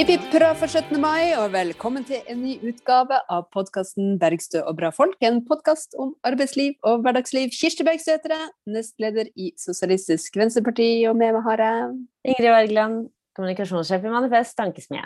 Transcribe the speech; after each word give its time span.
Hipp 0.00 0.08
hipp 0.14 0.30
hurra 0.32 0.54
for 0.56 0.64
17. 0.64 0.96
mai, 0.96 1.34
og 1.36 1.50
velkommen 1.52 2.06
til 2.08 2.22
en 2.32 2.38
ny 2.40 2.54
utgave 2.64 3.18
av 3.28 3.42
podkasten 3.52 4.14
'Bergstø 4.16 4.62
og 4.64 4.78
bra 4.78 4.88
folk'. 4.96 5.18
En 5.20 5.42
podkast 5.44 5.92
om 6.00 6.14
arbeidsliv 6.24 6.78
og 6.88 7.02
hverdagsliv. 7.04 7.50
Kirsti 7.52 7.84
Bergstø 7.84 8.14
heter 8.14 8.32
jeg, 8.32 8.46
nestleder 8.64 9.28
i 9.36 9.50
Sosialistisk 9.60 10.38
Venstreparti, 10.40 11.04
og 11.04 11.18
med 11.20 11.34
meg 11.36 11.44
har 11.44 11.60
jeg 11.60 11.90
Ingrid 12.32 12.48
Wergeland, 12.48 12.96
kommunikasjonssjef 13.36 14.06
i 14.08 14.14
Manifest 14.14 14.56
Tankesmie. 14.56 15.04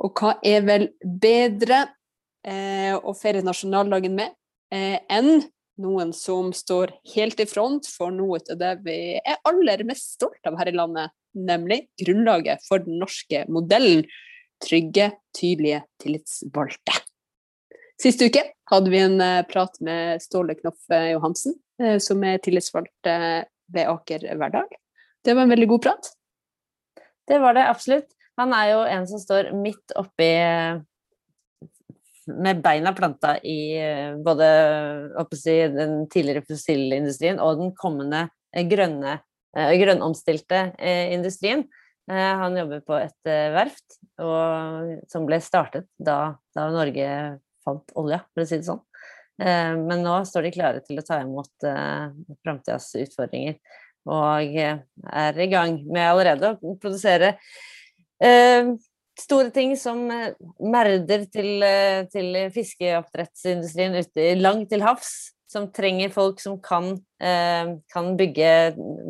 Og 0.00 0.16
hva 0.16 0.38
er 0.40 0.64
vel 0.64 0.88
bedre 1.04 1.82
eh, 2.48 2.96
å 2.96 3.12
feire 3.12 3.44
nasjonaldagen 3.44 4.16
med 4.16 4.32
eh, 4.72 5.04
enn 5.04 5.44
noen 5.84 6.16
som 6.16 6.48
står 6.56 6.96
helt 7.12 7.44
i 7.44 7.48
front 7.50 7.92
for 7.92 8.08
noe 8.08 8.40
av 8.40 8.56
det 8.56 8.72
vi 8.88 8.98
er 9.20 9.36
aller 9.44 9.84
mest 9.84 10.14
stolt 10.16 10.48
av 10.48 10.56
her 10.56 10.72
i 10.72 10.76
landet, 10.80 11.12
nemlig 11.36 11.86
grunnlaget 12.00 12.64
for 12.68 12.84
den 12.84 13.00
norske 13.02 13.44
modellen. 13.52 14.06
Trygge, 14.64 15.10
tydelige, 15.36 15.82
tillitsvalgte. 16.00 16.96
Sist 18.00 18.20
uke 18.20 18.42
hadde 18.70 18.92
vi 18.92 19.00
en 19.00 19.20
eh, 19.20 19.44
prat 19.48 19.78
med 19.84 20.22
Ståle 20.22 20.56
Knoff 20.58 20.90
eh, 20.92 21.12
Johansen, 21.14 21.56
eh, 21.82 21.96
som 22.02 22.24
er 22.24 22.42
tillitsvalgt 22.44 23.08
ved 23.72 23.88
Aker 23.88 24.26
Hverdag. 24.36 24.76
Det 25.24 25.34
var 25.34 25.46
en 25.46 25.54
veldig 25.54 25.68
god 25.72 25.86
prat. 25.88 26.10
Det 27.26 27.38
var 27.42 27.56
det 27.56 27.64
absolutt. 27.66 28.12
Han 28.36 28.52
er 28.54 28.68
jo 28.74 28.82
en 28.84 29.06
som 29.08 29.18
står 29.18 29.48
midt 29.56 29.94
oppi 29.96 30.28
med 32.26 32.60
beina 32.62 32.92
planta 32.94 33.36
i 33.40 33.78
både 34.22 34.46
si, 35.38 35.54
den 35.72 36.04
tidligere 36.12 36.44
fossilindustrien 36.46 37.40
og 37.42 37.62
den 37.62 37.72
kommende 37.78 38.26
grønne 38.70 39.16
grønnomstilte 39.56 40.70
eh, 40.78 41.12
industrien. 41.14 41.64
Eh, 42.10 42.32
han 42.42 42.56
jobber 42.58 42.82
på 42.86 42.98
et 43.00 43.30
verft 43.54 43.98
og, 44.22 44.96
som 45.10 45.26
ble 45.28 45.40
startet 45.44 45.88
da, 45.98 46.36
da, 46.56 46.68
Norge 46.72 47.08
fant 47.66 47.96
olja, 47.98 48.22
for 48.32 48.44
å 48.44 48.48
si 48.48 48.60
det 48.60 48.68
sånn. 48.68 48.82
Men 49.36 50.00
nå 50.00 50.14
står 50.24 50.46
de 50.46 50.50
klare 50.54 50.78
til 50.80 50.96
å 50.96 51.02
ta 51.04 51.18
imot 51.20 51.66
framtidas 52.40 52.86
utfordringer. 52.96 53.58
Og 54.08 54.54
er 54.56 55.40
i 55.44 55.48
gang 55.52 55.74
med 55.84 56.06
allerede 56.08 56.54
å 56.54 56.72
produsere 56.80 57.34
store 59.20 59.52
ting 59.52 59.74
som 59.76 60.06
merder 60.08 61.26
til, 61.28 61.66
til 62.14 62.38
fiskeoppdrettsindustrien 62.54 63.98
ute 64.00 64.30
langt 64.40 64.70
til 64.72 64.86
havs 64.86 65.35
som 65.56 65.70
trenger 65.72 66.12
folk 66.12 66.40
som 66.42 66.58
kan, 66.62 66.92
eh, 67.20 67.76
kan 67.92 68.10
bygge, 68.16 68.50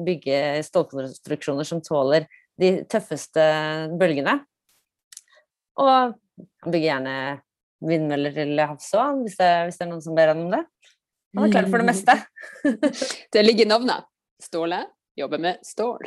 bygge 0.06 0.38
stålkonstruksjoner 0.66 1.66
som 1.66 1.82
tåler 1.82 2.28
de 2.60 2.84
tøffeste 2.86 3.42
bølgene. 3.98 4.38
Og 5.82 6.14
bygger 6.64 6.86
gjerne 6.86 7.16
vindmøller 7.86 8.36
til 8.36 8.62
havs 8.62 8.92
òg, 8.96 9.24
hvis, 9.24 9.36
hvis, 9.36 9.78
det 9.78 9.84
er 9.84 9.90
noen 9.90 10.04
som 10.04 10.16
ber 10.16 10.32
han 10.32 10.44
om 10.46 10.54
det. 10.54 10.62
Han 11.36 11.48
er 11.48 11.52
klar 11.52 11.68
for 11.72 11.82
det 11.82 11.90
meste. 11.90 12.14
det 13.34 13.42
ligger 13.44 13.66
i 13.66 13.72
navnet. 13.74 14.06
Ståle 14.40 14.84
jobber 15.18 15.42
med 15.42 15.60
stål. 15.66 16.06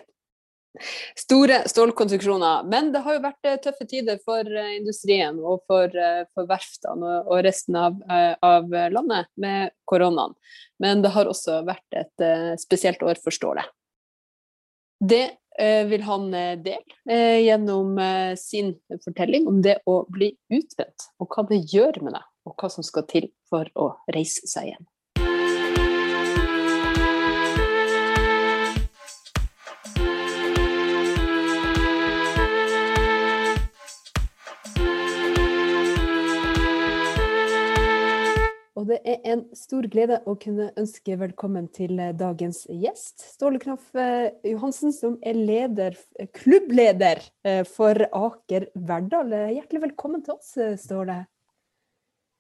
Store 1.15 1.63
stålkonstruksjoner. 1.67 2.63
Men 2.63 2.91
det 2.93 3.01
har 3.05 3.17
jo 3.17 3.23
vært 3.23 3.47
eh, 3.49 3.57
tøffe 3.63 3.87
tider 3.89 4.19
for 4.25 4.45
eh, 4.45 4.75
industrien 4.77 5.39
og 5.41 5.65
for, 5.69 5.89
eh, 5.89 6.23
for 6.35 6.49
verftene 6.49 7.15
og 7.25 7.41
resten 7.45 7.77
av, 7.79 7.97
av, 8.45 8.69
landet 8.93 9.29
med 9.41 9.73
koronaen. 9.89 10.35
Men 10.79 11.03
det 11.03 11.13
har 11.15 11.29
også 11.29 11.61
vært 11.67 11.97
et 11.97 12.23
spesielt 12.61 13.01
år 13.03 13.19
for 13.23 13.35
stålet. 13.35 13.65
Det 14.99 15.25
vil 15.89 16.03
han 16.07 16.29
dele 16.63 17.17
gjennom 17.43 17.97
sin 18.39 18.71
fortelling 19.03 19.47
om 19.49 19.57
det 19.63 19.79
å 19.89 20.01
bli 20.11 20.29
utbrent, 20.55 21.09
og 21.19 21.35
hva 21.35 21.43
det 21.49 21.59
gjør 21.71 21.99
med 22.05 22.15
deg, 22.15 22.29
og 22.47 22.55
hva 22.55 22.69
som 22.71 22.85
skal 22.87 23.07
til 23.09 23.27
for 23.51 23.67
å 23.75 23.89
reise 24.15 24.47
seg 24.47 24.69
igjen. 24.69 24.87
Og 38.79 38.85
det 38.87 39.01
er 39.03 39.25
en 39.27 39.41
stor 39.57 39.83
glede 39.91 40.21
å 40.23 40.37
kunne 40.39 40.69
ønske 40.79 41.17
velkommen 41.19 41.65
til 41.75 41.97
eh, 41.99 42.13
dagens 42.15 42.61
gjest, 42.71 43.25
Ståle 43.33 43.59
Knaff 43.59 43.89
eh, 43.99 44.29
Johansen, 44.47 44.93
som 44.95 45.17
er 45.19 45.35
leder, 45.35 45.97
klubbleder 46.37 47.19
eh, 47.43 47.65
for 47.67 47.99
Aker 48.07 48.69
Verdal. 48.87 49.35
Hjertelig 49.51 49.81
velkommen 49.89 50.23
til 50.23 50.37
oss, 50.37 50.53
Ståle. 50.79 51.17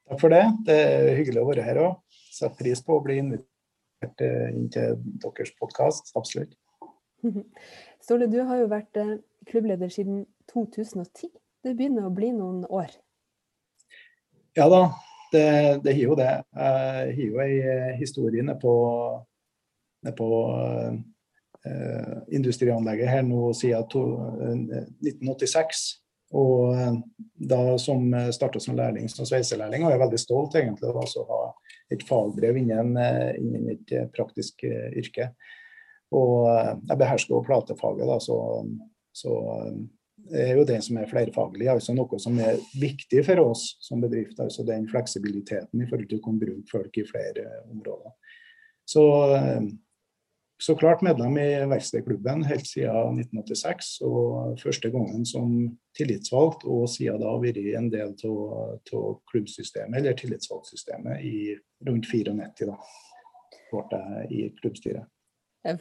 Takk 0.07 0.21
for 0.21 0.31
det. 0.31 0.45
Det 0.69 0.77
er 0.85 1.19
hyggelig 1.19 1.43
å 1.43 1.49
være 1.49 1.67
her 1.67 1.81
òg. 1.83 1.99
Setter 2.31 2.55
pris 2.61 2.85
på 2.87 2.95
å 2.95 3.03
bli 3.03 3.19
invitert 3.19 4.23
inn 4.23 4.71
til 4.71 4.95
deres 5.25 5.51
podkast. 5.59 6.13
Absolutt. 6.15 6.55
Ståle, 8.05 8.31
du 8.31 8.39
har 8.47 8.63
jo 8.63 8.71
vært 8.71 9.03
klubbleder 9.51 9.91
siden 9.91 10.23
2010. 10.55 11.35
Det 11.67 11.75
begynner 11.75 12.07
å 12.07 12.15
bli 12.15 12.31
noen 12.31 12.63
år? 12.71 12.95
Ja 14.55 14.71
da, 14.71 14.85
det, 15.31 15.81
det 15.83 15.93
har 15.93 16.01
jo 16.03 16.17
det. 16.17 16.33
Jeg 16.55 17.15
har 17.15 17.23
jo 17.23 17.39
ei 17.43 17.55
eh, 17.61 17.95
historie 17.99 18.43
nede 18.43 18.59
på, 18.61 18.73
ned 20.05 20.15
på 20.17 20.29
uh, 20.49 22.19
industrianlegget 22.31 23.11
her 23.11 23.25
nå 23.27 23.51
siden 23.57 23.87
to, 23.91 24.05
uh, 24.19 24.53
1986. 25.05 25.87
Og 26.39 26.75
da 27.49 27.61
som 27.81 28.03
starta 28.29 28.59
som 28.61 28.75
lærling 28.77 29.07
som 29.09 29.25
sveiselærling, 29.25 29.81
og 29.81 29.89
jeg 29.89 29.97
er 29.97 30.03
veldig 30.03 30.19
stolt 30.21 30.57
egentlig 30.59 30.85
av 30.91 30.99
å 31.01 31.23
ha 31.25 31.39
et 31.89 32.03
fagbrev 32.05 32.59
innen, 32.61 32.91
innen 33.39 33.71
et 33.73 33.93
praktisk 34.13 34.61
yrke. 34.69 35.31
Og 36.13 36.45
jeg 36.85 36.99
behersker 37.01 37.33
også 37.33 37.47
platefaget, 37.47 38.05
da, 38.11 38.19
så, 38.21 38.37
så 39.09 39.33
er 40.31 40.55
jo 40.59 40.65
det 40.67 40.79
som 40.85 40.97
er 40.99 41.09
flerfaglig, 41.09 41.67
altså 41.71 41.95
noe 41.97 42.19
som 42.21 42.37
er 42.41 42.59
viktig 42.79 43.23
for 43.27 43.41
oss 43.43 43.73
som 43.83 44.01
bedrift. 44.03 44.39
altså 44.39 44.65
Den 44.67 44.87
fleksibiliteten 44.89 45.81
i 45.83 45.89
forhold 45.89 46.09
til 46.09 46.21
å 46.21 46.25
kunne 46.25 46.43
bruke 46.43 46.71
folk 46.71 46.97
i 46.99 47.05
flere 47.07 47.45
områder. 47.69 48.15
Så, 48.89 49.03
så 50.61 50.75
klart 50.79 51.03
medlem 51.05 51.37
i 51.41 51.49
verkstedklubben 51.69 52.45
helt 52.49 52.65
siden 52.69 53.19
1986, 53.21 53.91
og 54.07 54.57
første 54.63 54.89
gangen 54.93 55.27
som 55.29 55.53
tillitsvalgt, 55.97 56.65
og 56.65 56.87
siden 56.89 57.21
da 57.21 57.35
vært 57.41 57.61
en 57.77 57.91
del 57.93 58.15
av 58.15 59.21
klubbsystemet, 59.29 59.99
eller 60.01 60.17
tillitsvalgtsystemet, 60.17 61.21
i 61.21 61.55
rundt 61.87 62.09
94 62.09 62.65
da, 62.71 62.79
ble 63.69 64.01
jeg 64.01 64.29
i 64.33 64.49
klubbstyret. 64.61 65.05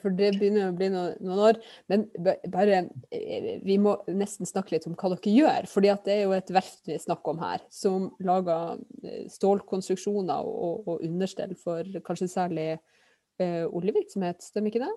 For 0.00 0.10
det 0.10 0.32
begynner 0.34 0.72
å 0.72 0.74
bli 0.74 0.88
noen, 0.90 1.14
noen, 1.22 1.40
år. 1.48 1.58
Men 1.90 2.04
bare 2.50 2.80
eh, 3.14 3.60
Vi 3.62 3.76
må 3.78 3.94
nesten 4.10 4.48
snakke 4.48 4.74
litt 4.74 4.88
om 4.90 4.96
hva 4.98 5.12
dere 5.14 5.34
gjør. 5.34 5.68
fordi 5.70 5.92
det 6.04 6.14
er 6.16 6.22
jo 6.24 6.34
et 6.34 6.50
verft 6.50 6.90
vi 6.90 6.98
snakker 6.98 7.34
om 7.34 7.42
her, 7.44 7.62
som 7.70 8.08
lager 8.18 8.80
eh, 9.04 9.28
stålkonstruksjoner 9.30 10.50
og, 10.50 10.88
og 10.88 11.04
understell 11.06 11.54
for 11.62 11.86
kanskje 12.06 12.30
særlig 12.32 12.68
eh, 12.74 13.64
oljevirksomhet, 13.70 14.42
stemmer 14.42 14.74
ikke 14.74 14.82
det? 14.82 14.94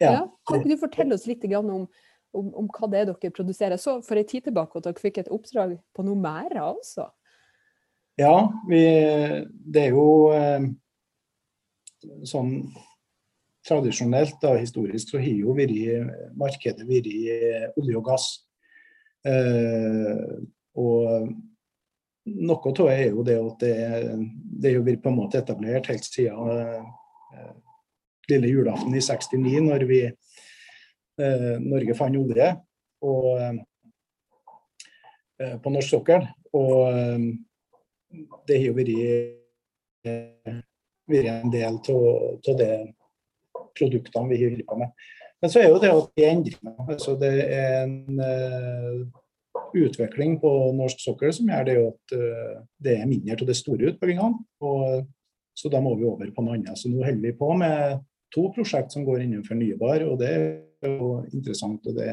Ja. 0.00 0.12
ja. 0.12 0.24
Kan 0.48 0.62
ikke 0.62 0.72
du 0.72 0.80
fortelle 0.80 1.18
oss 1.18 1.28
litt 1.28 1.44
om, 1.52 1.86
om, 2.32 2.50
om, 2.54 2.72
hva 2.72 2.88
det 2.88 3.02
er 3.02 3.12
dere 3.12 3.34
produserer? 3.34 3.76
Så 3.76 3.98
for 4.06 4.16
en 4.16 4.28
tid 4.28 4.48
tilbake 4.48 4.80
at 4.80 4.88
dere 4.88 5.04
fikk 5.04 5.20
et 5.20 5.32
oppdrag 5.34 5.76
på 5.92 6.06
noe 6.06 6.16
mer 6.16 6.56
også? 6.64 7.10
Ja, 8.18 8.48
vi, 8.66 8.82
det 9.68 9.84
er 9.84 9.92
jo 9.94 10.32
eh, 10.34 10.70
sånn 12.26 12.54
tradisjonelt 13.66 14.44
og 14.48 14.60
historisk 14.60 15.12
så 15.12 15.20
har 15.22 15.34
jo 15.34 15.54
vært 15.56 16.34
markedet 16.38 16.86
vært 16.88 17.08
eh, 17.10 17.66
olje 17.80 17.98
og 17.98 18.04
gass. 18.06 18.28
Eh, 19.26 20.38
og 20.78 21.32
noe 22.28 22.60
av 22.60 22.76
det 22.76 22.86
er 22.94 23.08
jo 23.10 23.24
det 23.26 23.38
at 23.40 23.64
det, 23.64 23.74
det 24.62 24.70
er 24.70 24.78
jo 24.78 24.98
på 25.02 25.10
en 25.10 25.18
måte 25.18 25.40
etablert 25.40 25.88
helt 25.90 26.06
siden 26.06 26.52
eh, 26.52 27.52
lille 28.28 28.52
julaften 28.52 28.94
i 28.94 29.00
69, 29.00 29.60
når 29.64 29.84
vi 29.88 30.00
eh, 30.06 31.54
Norge 31.64 31.96
fant 31.96 32.18
olje 32.18 32.50
og, 33.04 33.28
eh, 35.40 35.56
på 35.62 35.72
norsk 35.72 35.96
sokkel. 35.96 36.28
Og 36.56 36.92
eh, 36.92 37.18
det 38.48 38.60
har 38.60 38.68
jo 38.70 38.76
vært, 38.76 38.94
vært 41.08 41.32
en 41.32 41.52
del 41.52 41.80
av 41.80 42.56
det 42.60 42.72
produktene 43.78 44.32
vi 44.32 44.42
holder 44.44 44.66
på 44.68 44.78
med. 44.82 44.92
Men 45.38 45.52
så 45.52 45.62
er 45.62 45.70
jo 45.70 45.80
det 45.82 45.92
at 45.94 46.12
det 46.18 46.26
er. 46.26 46.60
Altså 46.88 47.14
det 47.20 47.32
er 47.46 47.84
en 47.84 48.18
uh, 48.18 49.04
utvikling 49.78 50.38
på 50.42 50.50
norsk 50.74 51.02
sokkel 51.04 51.32
som 51.34 51.50
gjør 51.50 51.68
det 51.68 51.76
at 51.84 52.16
uh, 52.18 52.58
det 52.82 52.96
er 52.98 53.10
mindre 53.10 53.38
av 53.38 53.46
de 53.46 53.56
store 53.56 53.92
utbyggingene. 53.92 54.42
Og, 54.66 55.06
så 55.58 55.70
da 55.70 55.80
må 55.82 55.94
vi 55.98 56.06
over 56.06 56.30
på 56.34 56.44
noe 56.44 56.58
annet. 56.58 56.78
Så 56.78 56.90
nå 56.90 57.02
holder 57.02 57.30
vi 57.30 57.38
på 57.38 57.52
med 57.58 58.02
to 58.34 58.48
prosjekt 58.54 58.94
som 58.94 59.06
går 59.06 59.24
innenfor 59.24 59.54
fornybar, 59.54 60.04
og 60.06 60.20
det 60.20 60.28
er 60.34 60.92
jo 60.92 61.16
interessant. 61.32 61.86
og 61.86 61.98
det 61.98 62.10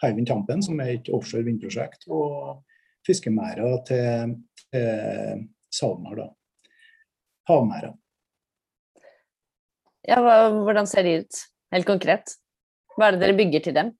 Hywind 0.00 0.30
Tampen, 0.30 0.62
som 0.64 0.80
er 0.80 0.94
et 0.94 1.10
offshore 1.12 1.44
vindprosjekt, 1.44 2.06
og 2.08 2.62
fiskemerder 3.06 3.82
til, 3.88 4.36
til 4.72 5.42
SalMar, 5.74 6.22
da. 6.22 6.28
Havmerder. 7.50 7.96
Ja, 10.10 10.18
hvordan 10.50 10.88
ser 10.90 11.06
de 11.06 11.18
ut, 11.22 11.42
helt 11.74 11.86
konkret? 11.86 12.32
Hva 12.96 13.08
er 13.08 13.16
det 13.16 13.22
dere 13.22 13.36
bygger 13.38 13.62
til 13.62 13.76
dem? 13.76 13.92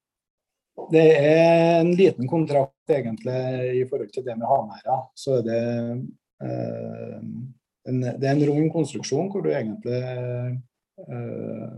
Det 0.90 1.04
er 1.20 1.80
en 1.80 1.92
liten 1.94 2.26
kontrakt 2.30 2.90
egentlig 2.90 3.76
i 3.78 3.84
forhold 3.86 4.10
til 4.14 4.24
det 4.26 4.34
med 4.38 4.48
havmerder. 4.48 5.04
Så 5.18 5.38
er 5.38 5.44
det, 5.46 5.60
eh, 6.46 7.20
en, 7.90 8.00
det 8.02 8.26
er 8.26 8.32
en 8.32 8.48
rund 8.48 8.72
konstruksjon 8.74 9.30
hvor 9.30 9.44
du 9.44 9.52
egentlig 9.52 10.00
eh, 10.00 11.76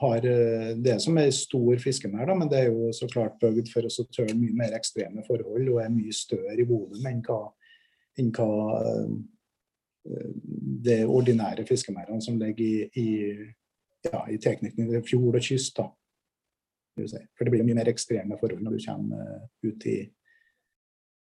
har 0.00 0.26
eh, 0.32 0.72
det 0.82 0.96
som 1.04 1.20
er 1.20 1.30
stor 1.36 1.78
fiskemerd, 1.82 2.32
men 2.38 2.50
det 2.50 2.64
er 2.64 2.72
jo 2.72 2.90
så 2.96 3.06
klart 3.12 3.38
bygd 3.42 3.70
for 3.70 3.86
å 3.86 4.08
tørre 4.10 4.34
mye 4.38 4.56
mer 4.64 4.74
ekstreme 4.78 5.22
forhold 5.28 5.68
og 5.68 5.82
er 5.84 5.94
mye 5.94 6.16
større 6.16 6.58
i 6.58 6.66
volum 6.66 7.06
enn 7.06 7.22
hva, 7.26 7.44
enn 8.18 8.34
hva 8.34 8.50
det 10.80 11.02
ordinære 11.04 11.66
fiskemerdene 11.68 12.22
som 12.24 12.38
ligger 12.40 12.64
i, 12.64 13.02
i, 13.02 13.08
ja, 14.06 14.20
i 14.30 14.38
tilknytning 14.40 14.92
til 14.92 15.02
fjord 15.06 15.38
og 15.40 15.44
kyst. 15.44 15.80
da. 15.80 15.88
For 17.00 17.46
det 17.46 17.54
blir 17.54 17.64
mye 17.64 17.80
mer 17.80 17.90
ekstreme 17.92 18.38
forhold 18.40 18.62
når 18.64 18.76
du 18.76 18.84
kommer 18.84 19.42
ut 19.66 19.86
i, 19.88 19.98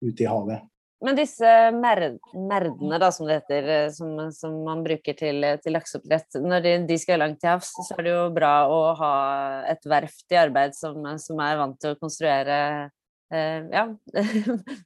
ut 0.06 0.24
i 0.24 0.30
havet. 0.30 0.66
Men 1.06 1.18
disse 1.18 1.50
merdene, 1.78 2.98
da, 2.98 3.12
som 3.14 3.28
det 3.30 3.36
heter, 3.38 3.68
eh, 3.69 3.90
som, 3.94 4.16
som 4.34 4.56
man 4.66 4.81
bruker 4.86 5.14
til, 5.18 5.46
til 5.62 5.75
lakseoppdrett, 5.78 6.40
når 6.42 6.64
de, 6.66 6.72
de, 6.90 6.98
skal 6.98 7.22
langt 7.22 7.38
til 7.44 7.52
havs, 7.52 7.69
så 7.75 8.00
er 8.00 8.08
det 8.08 8.16
jo 8.16 8.24
bra 8.34 8.54
å 8.74 8.80
ha 8.98 9.14
et 9.69 9.86
verft 9.86 10.34
i 10.34 10.40
arbeid 10.42 10.74
som, 10.78 11.06
som 11.22 11.44
er 11.46 11.60
vant 11.60 11.78
til 11.84 11.94
å 11.94 12.00
konstruere 12.02 12.58
eh, 13.30 13.68
ja, 13.69 13.86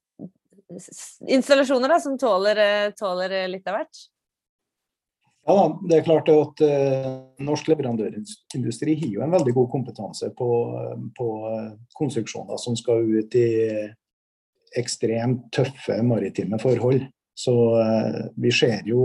installasjoner 1.38 1.96
da, 1.96 2.02
som 2.04 2.20
tåler, 2.20 2.60
tåler, 3.00 3.38
litt 3.52 3.72
av 3.72 3.80
hvert? 3.80 4.04
Ja, 5.48 5.80
det 5.90 5.96
er 5.98 6.06
klart 6.06 6.28
at 6.30 6.62
uh, 6.62 7.08
Norsk 7.42 7.72
leverandørindustri 7.72 8.94
har 9.00 9.14
jo 9.16 9.24
en 9.26 9.34
veldig 9.34 9.56
god 9.56 9.72
kompetanse 9.74 10.30
på, 10.38 10.50
på 11.18 11.30
konstruksjoner 11.98 12.62
som 12.62 12.78
skal 12.78 13.08
ut 13.10 13.38
i 13.40 13.48
ekstremt 14.78 15.50
tøffe 15.56 15.98
maritime 16.06 16.60
forhold. 16.62 17.02
Så 17.34 17.56
eh, 17.82 18.22
vi 18.38 18.52
ser 18.56 18.86
jo 18.88 19.02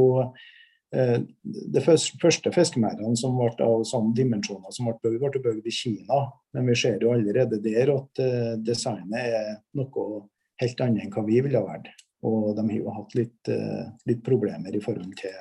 de 0.93 1.81
første 1.83 2.53
fiskemerdene 2.55 3.19
som 3.19 3.35
ble 3.37 3.51
av 3.65 3.83
sånne 3.89 4.15
dimensjoner 4.17 4.71
som 4.73 4.87
ble 4.87 4.95
bygd, 5.03 5.25
ble 5.35 5.43
bygd 5.43 5.67
i 5.67 5.75
Kina. 5.75 6.21
Men 6.55 6.71
vi 6.71 6.77
ser 6.79 7.03
jo 7.03 7.13
allerede 7.17 7.59
der 7.65 7.91
at 7.97 8.23
eh, 8.23 8.55
designet 8.63 9.19
er 9.19 9.51
noe 9.79 10.23
helt 10.63 10.85
annet 10.85 11.07
enn 11.07 11.13
hva 11.17 11.27
vi 11.27 11.43
ville 11.43 11.59
ha 11.59 11.67
vært. 11.67 11.91
Og 12.27 12.55
de 12.57 12.65
har 12.71 12.79
jo 12.79 12.95
hatt 12.97 13.19
litt, 13.19 13.51
litt 14.09 14.23
problemer 14.25 14.75
i 14.75 14.81
forhold 14.83 15.13
til 15.19 15.35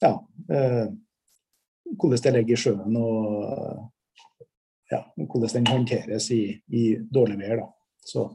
ja, 0.00 0.14
hvordan 0.46 2.22
det 2.24 2.32
ligger 2.36 2.56
i 2.56 2.60
sjøen 2.64 2.96
og 3.00 3.90
ja, 4.90 5.04
hvordan 5.16 5.52
den 5.54 5.70
håndteres 5.70 6.30
i, 6.34 6.42
i 6.68 6.84
dårlig 7.14 7.38
vær. 7.40 7.64
Så 8.04 8.30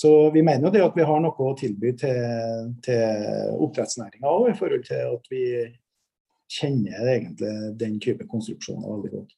så 0.00 0.30
vi 0.30 0.40
mener 0.42 0.64
jo 0.64 0.72
det 0.72 0.80
at 0.80 0.94
vi 0.96 1.04
har 1.04 1.18
noe 1.20 1.44
å 1.44 1.56
tilby 1.60 1.90
til, 2.00 2.70
til 2.80 3.56
oppdrettsnæringa 3.60 4.30
òg, 4.32 4.46
i 4.48 4.56
forhold 4.56 4.86
til 4.86 5.10
at 5.12 5.26
vi 5.28 5.42
kjenner 6.50 7.10
egentlig 7.18 7.50
den 7.82 7.98
type 8.00 8.24
konstruksjoner 8.30 8.88
veldig 8.88 9.10
godt. 9.18 9.34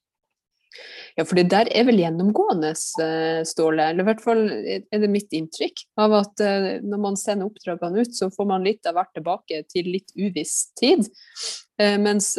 Ja, 1.19 1.25
for 1.25 1.39
det 1.39 1.49
der 1.53 1.69
er 1.73 1.87
vel 1.89 2.01
gjennomgående, 2.01 2.73
eh, 3.05 3.41
Ståle. 3.49 3.89
Eller 3.91 4.05
i 4.05 4.09
hvert 4.11 4.23
fall 4.25 4.45
er 4.51 5.03
det 5.03 5.11
mitt 5.13 5.35
inntrykk 5.37 5.85
av 6.01 6.17
at 6.23 6.45
eh, 6.45 6.69
når 6.85 7.03
man 7.07 7.19
sender 7.21 7.51
oppdragene 7.51 8.05
ut, 8.05 8.15
så 8.17 8.31
får 8.33 8.49
man 8.49 8.65
litt 8.67 8.89
av 8.89 8.97
hvert 8.99 9.13
tilbake 9.17 9.65
til 9.73 9.91
litt 9.95 10.15
uviss 10.17 10.73
tid. 10.79 11.05
Eh, 11.81 11.99
mens 12.01 12.35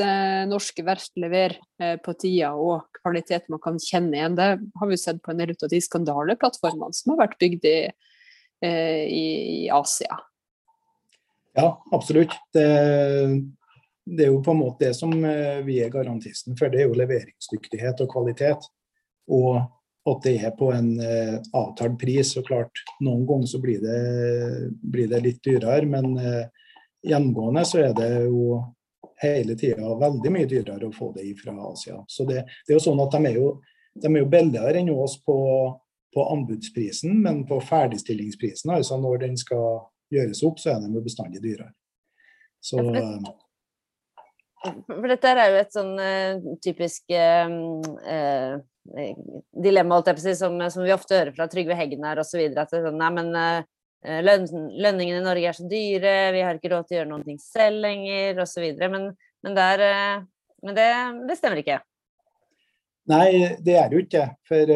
norske 0.50 0.85
verft 0.85 1.13
leverer 1.19 1.59
på 2.06 2.13
tida 2.15 2.53
og 2.56 2.88
kvalitet 3.01 3.50
man 3.51 3.62
kan 3.63 3.81
kjenne 3.81 4.15
igjen. 4.18 4.39
Det 4.39 4.50
har 4.80 4.89
vi 4.89 4.97
sett 5.00 5.21
på 5.25 5.33
en 5.33 5.41
del 5.41 5.56
av 5.57 5.69
de 5.71 5.81
skandaleplattformene 5.83 6.95
som 6.95 7.13
har 7.13 7.25
vært 7.25 7.39
bygd 7.41 7.68
i 7.69 7.77
Eh, 8.63 9.03
i, 9.07 9.69
Asia. 9.71 10.19
Ja, 11.53 11.83
absolutt. 11.91 12.31
Det, 12.53 12.63
det, 14.06 14.26
er 14.26 14.32
jo 14.32 14.42
på 14.44 14.52
en 14.52 14.62
måte 14.62 14.88
det 14.88 14.98
som 14.98 15.14
eh, 15.26 15.62
vi 15.66 15.80
er 15.84 15.94
garantisten 15.94 16.58
for. 16.60 16.72
Det 16.72 16.82
er 16.82 16.90
jo 16.90 17.00
leveringsdyktighet 17.00 18.04
og 18.04 18.12
kvalitet. 18.12 18.68
Og 19.32 19.62
at 20.04 20.26
det 20.26 20.34
er 20.44 20.52
på 20.60 20.68
en 20.76 20.90
uh, 21.00 21.38
avtalt 21.56 21.94
pris. 22.02 22.34
Så 22.36 22.42
klart, 22.44 22.82
noen 23.00 23.22
ganger 23.24 23.48
så 23.48 23.62
blir 23.64 23.80
det, 23.80 24.00
blir 24.84 25.08
det 25.08 25.22
litt 25.24 25.40
dyrere, 25.48 25.86
men 25.88 26.18
uh, 26.20 26.66
gjennomgående 27.08 27.64
så 27.64 27.80
er 27.86 27.94
det 27.96 28.10
jo 28.26 28.58
hele 29.24 29.56
tida 29.56 29.94
veldig 30.02 30.34
mye 30.36 30.50
dyrere 30.52 30.90
å 30.90 30.92
få 30.92 31.14
det 31.16 31.30
fra 31.40 31.56
Asia. 31.70 32.02
Så 32.12 32.28
det, 32.28 32.42
det 32.68 32.76
er 32.76 32.82
jo 32.82 32.84
sånn 32.84 33.00
at 33.00 33.16
de 33.16 33.32
er 33.32 33.40
jo, 33.40 33.54
de 33.96 34.12
er 34.12 34.20
jo 34.26 34.28
billigere 34.34 34.82
enn 34.82 34.92
oss 34.92 35.16
på 35.24 35.38
på 36.14 36.30
anbudsprisen, 36.30 37.22
men 37.22 37.46
på 37.48 37.62
ferdigstillingsprisen, 37.62 38.72
altså 38.72 38.98
når 39.02 39.18
den 39.18 39.38
skal 39.38 39.88
gjøres 40.14 40.44
opp, 40.46 40.60
så 40.62 40.76
er 40.76 40.84
de 40.84 40.94
jo 40.94 41.02
bestandig 41.02 41.42
dyrere. 41.42 41.72
Så, 42.64 42.80
for 44.88 45.12
dette 45.12 45.31
er 45.31 45.51
jo 45.51 45.60
et 45.60 45.75
sånn 45.75 45.94
uh, 46.00 46.54
typisk 46.63 47.12
uh, 47.12 48.57
dilemma 49.63 50.01
som, 50.15 50.60
som, 50.69 50.83
vi 50.83 50.94
ofte 50.95 51.18
hører 51.18 51.36
fra 51.36 51.48
Trygve 51.51 51.77
Hegnar 51.80 52.19
osv. 52.24 52.42
At 52.51 52.71
det 52.71 52.81
er 52.81 52.89
sånn, 52.89 53.00
nei, 53.00 53.12
men 53.15 53.31
lønn, 54.27 54.48
lønningene 54.83 55.21
i 55.21 55.24
Norge 55.24 55.50
er 55.51 55.56
så 55.56 55.68
dyre, 55.71 56.13
vi 56.36 56.44
har 56.44 56.60
ikke 56.60 56.74
råd 56.74 56.89
til 56.89 56.98
å 56.98 57.01
gjøre 57.01 57.12
noe 57.13 57.38
selv 57.39 57.83
lenger 57.86 58.44
osv. 58.44 58.65
Men, 58.81 59.10
men, 59.45 59.56
der, 59.56 59.83
men 60.63 60.80
det, 60.80 60.88
det 61.30 61.39
stemmer 61.39 61.63
ikke. 61.63 61.80
Nei, 63.12 63.56
det 63.63 63.77
er 63.80 63.95
jo 63.95 64.04
ikke. 64.04 64.25
For 64.48 64.74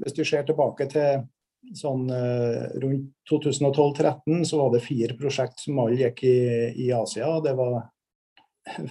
hvis 0.00 0.16
du 0.16 0.24
ser 0.24 0.48
tilbake 0.48 0.88
til 0.92 1.26
sånn 1.76 2.08
rundt 2.80 3.12
2012-2013, 3.28 4.44
så 4.48 4.62
var 4.62 4.72
det 4.72 4.84
fire 4.84 5.16
prosjekt 5.20 5.60
som 5.60 5.80
alle 5.84 6.00
gikk 6.00 6.24
i, 6.24 6.38
i, 6.86 6.88
Asia. 6.96 7.34
Det 7.44 7.52
var, 7.58 7.80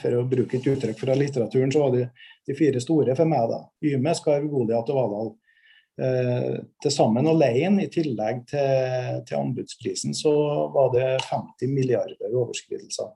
for 0.02 0.18
å 0.18 0.28
bruke 0.30 0.58
et 0.58 0.68
uttrykk 0.72 1.00
fra 1.00 1.16
litteraturen, 1.18 1.72
så 1.74 1.84
var 1.86 1.96
det 1.96 2.06
de 2.48 2.56
fire 2.58 2.82
store 2.84 3.16
for 3.18 3.30
meg. 3.30 3.50
da. 3.52 3.62
Yme, 3.92 4.14
Skarv, 4.18 4.48
Goliat 4.52 4.92
og 4.94 5.02
Valhall. 5.02 5.34
Eh, 5.96 6.56
til 6.84 6.92
sammen 6.92 7.28
alene, 7.32 7.86
i 7.86 7.92
tillegg 7.92 8.42
til, 8.52 9.22
til, 9.28 9.38
anbudsprisen, 9.40 10.16
så 10.18 10.34
var 10.74 10.92
det 10.96 11.08
50 11.24 11.72
milliarder 11.72 12.28
i 12.28 12.36
overskridelser. 12.36 13.14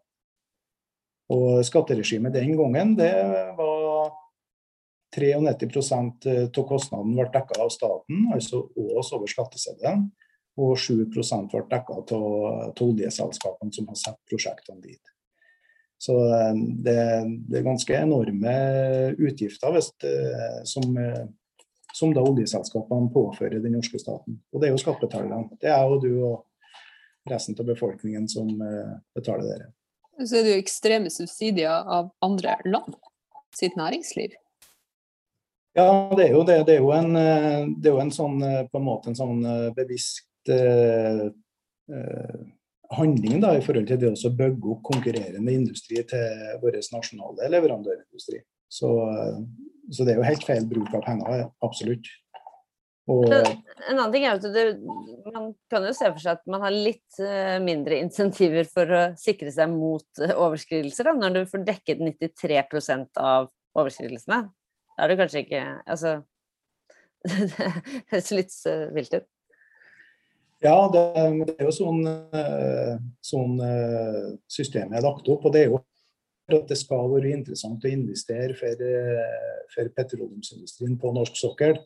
Og 1.36 1.60
skatteregimet 1.68 2.34
den 2.34 2.56
gangen, 2.58 2.96
det 2.98 3.12
var 3.60 4.16
93 5.12 5.84
eh, 6.25 6.48
av 6.48 6.66
kostnaden 6.70 7.13
ble 7.18 7.28
dekket 7.34 7.60
av 7.60 7.70
staten, 7.74 8.30
altså 8.34 8.63
også 8.75 9.20
over 9.20 9.32
skatteseddelen. 9.32 10.10
Og 10.60 10.75
7% 10.80 11.51
ble 11.51 11.62
dekket 11.72 12.12
av 12.16 12.82
oljeselskapene 12.84 13.75
som 13.75 13.88
har 13.92 14.00
satt 14.00 14.20
prosjektene 14.28 14.82
dit. 14.84 15.13
Så 16.00 16.15
eh, 16.25 16.53
det, 16.86 17.00
det, 17.50 17.60
er 17.60 17.68
ganske 17.68 17.98
enorme 17.98 18.53
utgifter 19.20 19.74
hvis, 19.75 19.91
eh, 20.08 20.62
som, 20.70 20.96
som 21.96 22.13
da 22.15 22.24
oljeselskapene 22.24 23.12
påfører 23.13 23.60
den 23.63 23.75
norske 23.77 24.00
staten. 24.01 24.39
Og 24.53 24.62
det 24.62 24.70
er 24.70 24.75
jo 24.75 24.84
skattebetalerne. 24.84 25.60
Det 25.60 25.74
er 25.74 25.84
jo 25.84 26.00
du 26.03 26.12
og 26.32 27.29
resten 27.29 27.58
av 27.60 27.68
befolkningen 27.68 28.25
som 28.32 28.48
betaler 29.13 29.46
dere. 29.46 29.68
Så 30.24 30.39
er 30.39 30.46
det 30.48 30.56
jo 30.56 30.62
ekstreme 30.63 31.12
subsidier 31.13 31.86
av 31.88 32.10
andre 32.25 32.58
land 32.65 32.96
sitt 33.56 33.75
næringsliv. 33.79 34.34
Ja, 35.77 36.10
det 36.18 36.27
er 36.27 36.34
jo 36.34 36.44
det. 36.44 36.58
Det 36.68 36.75
er 36.75 36.82
jo 36.82 36.91
en, 36.91 37.15
eh, 37.15 37.68
det 37.77 37.91
er 37.91 37.96
jo 37.96 38.01
en 38.03 38.13
sånn 38.13 38.41
eh, 38.44 38.63
på 38.68 38.79
en 38.79 38.88
måte 38.88 39.12
en 39.12 39.20
sånn 39.20 39.46
eh, 39.46 39.70
eh, 40.50 41.27
handling 42.96 43.41
da, 43.43 43.53
i 43.55 43.63
forhold 43.63 43.89
til 43.89 44.00
det 44.01 44.13
å 44.13 44.31
bygge 44.38 44.72
opp 44.74 44.81
konkurrerende 44.88 45.53
industri 45.53 46.01
til 46.10 46.55
vår 46.63 46.79
nasjonale 46.93 47.50
leverandørindustri. 47.53 48.41
Så, 48.69 48.89
så, 49.89 50.05
det 50.05 50.13
er 50.13 50.19
jo 50.19 50.25
helt 50.25 50.46
feil 50.46 50.65
bruk 50.69 50.89
av 50.98 51.05
penger, 51.05 51.46
absolutt. 51.65 52.10
Og, 53.10 53.25
en 53.34 53.96
annen 53.96 54.12
ting 54.13 54.27
er 54.27 54.36
at 54.38 54.43
det, 54.53 54.63
Man 55.34 55.48
kan 55.74 55.88
jo 55.88 55.93
se 55.98 56.12
for 56.12 56.22
seg 56.22 56.36
at 56.36 56.43
man 56.51 56.62
har 56.62 56.75
litt 56.75 57.22
mindre 57.65 57.98
insentiver 58.03 58.67
for 58.69 58.93
å 58.93 59.01
sikre 59.17 59.50
seg 59.53 59.72
mot 59.74 60.22
overskridelser, 60.29 61.10
da, 61.10 61.15
når 61.17 61.39
du 61.39 61.41
får 61.50 61.65
dekket 61.72 62.03
93% 62.05 63.22
av 63.22 63.50
overskridelsene. 63.77 64.43
Da 64.93 65.05
er 65.05 65.13
du 65.13 65.19
kanskje 65.22 65.46
ikke 65.46 65.63
Altså 65.88 66.19
Det 67.29 67.67
høres 68.12 68.31
litt 68.31 68.55
vilt 68.96 69.17
ut. 69.17 69.27
Ja, 70.60 70.89
det, 70.92 71.04
det, 71.48 71.54
er 71.56 71.70
jo 71.70 71.75
sånn, 71.75 72.01
uh, 72.04 72.96
sånn 73.24 73.62
uh, 73.63 74.34
systemet 74.51 74.98
er 75.00 75.06
lagt 75.06 75.30
opp. 75.32 75.46
Og 75.48 75.56
det 75.56 75.63
er 75.63 75.72
jo 75.72 75.80
at 76.50 76.66
det 76.68 76.80
skal 76.80 77.12
være 77.12 77.32
interessant 77.32 77.86
å 77.86 77.92
investere 77.92 78.56
for, 78.58 78.82
for 79.70 79.92
petroleumsindustrien 79.94 80.96
på 80.98 81.12
norsk 81.13 81.38
sokkel. 81.38 81.78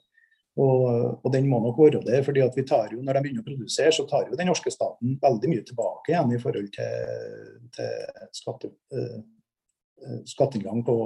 Og, 0.54 0.84
og, 1.24 1.30
den 1.34 1.48
må 1.50 1.58
nok 1.64 1.80
være 1.82 2.02
det. 2.06 2.20
fordi 2.26 2.44
at 2.46 2.56
vi 2.56 2.66
tar 2.70 2.92
jo, 2.94 3.02
Når 3.02 3.18
de 3.18 3.22
begynner 3.26 3.42
å 3.42 3.48
produsere, 3.48 3.92
så 3.92 4.06
tar 4.06 4.28
jo 4.30 4.38
den 4.38 4.48
norske 4.48 4.72
staten 4.72 5.18
veldig 5.22 5.50
mye 5.50 5.64
tilbake 5.66 6.14
igjen 6.14 6.34
i 6.36 6.42
forhold 6.42 6.70
til, 6.76 7.56
til 7.74 8.28
skatte, 8.38 8.70
uh, 8.94 10.20
skatteinngang 10.30 10.84
på, 10.86 10.98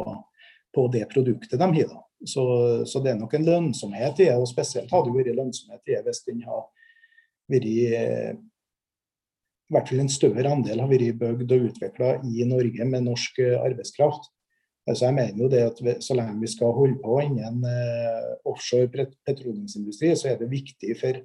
på, 0.75 0.87
det 0.91 1.05
produktet 1.13 1.59
de 1.59 1.69
har. 1.79 2.03
Så, 2.25 2.43
så, 2.85 2.99
det 2.99 3.13
er 3.13 3.21
nok 3.21 3.37
en 3.37 3.47
lønnsomhet 3.47 4.19
i 4.19 4.27
det, 4.27 4.35
og 4.35 4.49
spesielt 4.49 4.91
hadde 4.91 5.11
det 5.13 5.19
vært 5.21 5.37
lønnsomhet 5.37 5.81
i 5.85 5.95
det 5.95 6.03
hvis 6.07 6.25
den 6.27 6.43
har 6.47 6.65
vært 7.51 7.67
i 7.67 7.83
hvert 9.75 9.89
fall 9.89 9.99
en 9.99 10.11
større 10.11 10.47
andel 10.47 10.79
har 10.79 10.89
vært 10.91 11.19
bygd 11.19 11.53
og 11.53 11.69
utvikla 11.69 12.11
i 12.23 12.45
Norge 12.47 12.85
med 12.87 13.03
norsk 13.03 13.41
arbeidskraft. 13.59 14.29
Så 14.87 15.03
jeg 15.03 15.15
mener 15.17 15.41
jo 15.41 15.49
det 15.51 15.63
at 15.67 16.03
Så 16.03 16.15
lenge 16.15 16.39
vi 16.39 16.47
skal 16.47 16.71
holde 16.75 16.99
på 17.03 17.19
innen 17.25 17.63
eh, 17.67 18.29
offshore 18.47 18.87
petroleumsindustri, 19.27 20.13
så 20.15 20.31
er 20.31 20.37
det 20.39 20.51
viktig 20.51 20.95
for 20.99 21.19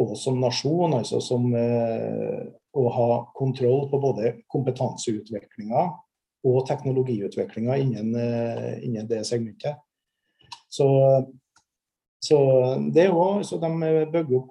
oss 0.00 0.24
som 0.24 0.40
nasjon 0.40 0.96
altså 0.96 1.20
som, 1.22 1.46
eh, 1.54 2.48
å 2.74 2.88
ha 2.94 3.08
kontroll 3.36 3.88
på 3.90 4.00
både 4.02 4.34
kompetanseutviklinga 4.50 5.84
og 6.50 6.66
teknologiutviklinga 6.66 7.76
innen, 7.78 8.14
eh, 8.16 8.80
innen, 8.86 9.06
det 9.06 9.24
segmentet. 9.28 9.76
Så, 10.70 10.86
så 12.20 12.38
det 12.92 13.06
jo, 13.08 13.40
så 13.42 13.56
De 13.56 13.70
bygger 14.12 14.36
opp 14.36 14.50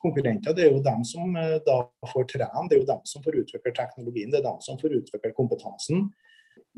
konkurrenter. 0.00 0.54
Det 0.56 0.64
er 0.64 0.72
jo 0.72 0.82
dem 0.84 1.02
som 1.04 1.36
eh, 1.36 1.58
da 1.66 1.82
får 2.08 2.28
trene, 2.30 2.66
det 2.70 2.78
er 2.78 2.80
jo 2.80 2.88
dem 2.88 3.02
som 3.08 3.24
får 3.24 3.42
utvikle 3.42 3.72
teknologien, 3.76 4.30
det 4.32 4.40
er 4.40 4.46
dem 4.46 4.60
som 4.64 4.78
får 4.80 4.96
utvikle 4.96 5.32
kompetansen. 5.36 6.06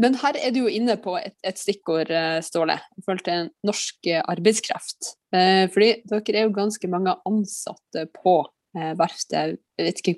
Men 0.03 0.17
her 0.19 0.35
er 0.41 0.51
du 0.51 0.65
jo 0.65 0.71
inne 0.71 0.97
på 0.99 1.15
et, 1.21 1.37
et 1.47 1.59
stikkord, 1.59 2.11
eh, 2.11 2.41
Ståle, 2.43 2.81
i 2.99 3.05
forhold 3.07 3.23
til 3.29 3.53
norsk 3.67 4.11
eh, 4.11 4.25
arbeidskraft. 4.35 5.15
Fordi 5.35 5.89
dere 6.07 6.39
er 6.39 6.45
jo 6.45 6.55
ganske 6.55 6.87
mange 6.87 7.11
ansatte 7.27 8.05
på 8.15 8.37
verftet. 8.75 9.57
Ikke, 9.83 10.13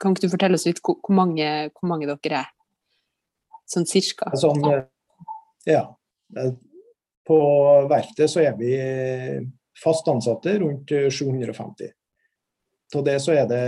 kan 0.00 0.14
ikke 0.14 0.24
du 0.24 0.32
fortelle 0.32 0.56
oss 0.56 0.64
litt 0.64 0.80
hvor, 0.80 0.96
hvor, 1.04 1.12
mange, 1.16 1.48
hvor 1.76 1.90
mange, 1.90 2.08
dere 2.08 2.38
er? 2.40 2.48
Sånn 3.68 3.84
cirka? 3.88 4.30
Sånn, 4.40 4.64
ja. 5.68 5.82
På 7.28 7.38
verftet 7.92 8.32
så 8.32 8.40
er 8.46 8.56
vi 8.56 8.72
fast 9.82 10.08
ansatte 10.08 10.58
rundt 10.62 10.90
750. 10.90 11.90
Av 12.96 13.04
det 13.04 13.18
så 13.24 13.34
er 13.34 13.46
det 13.48 13.62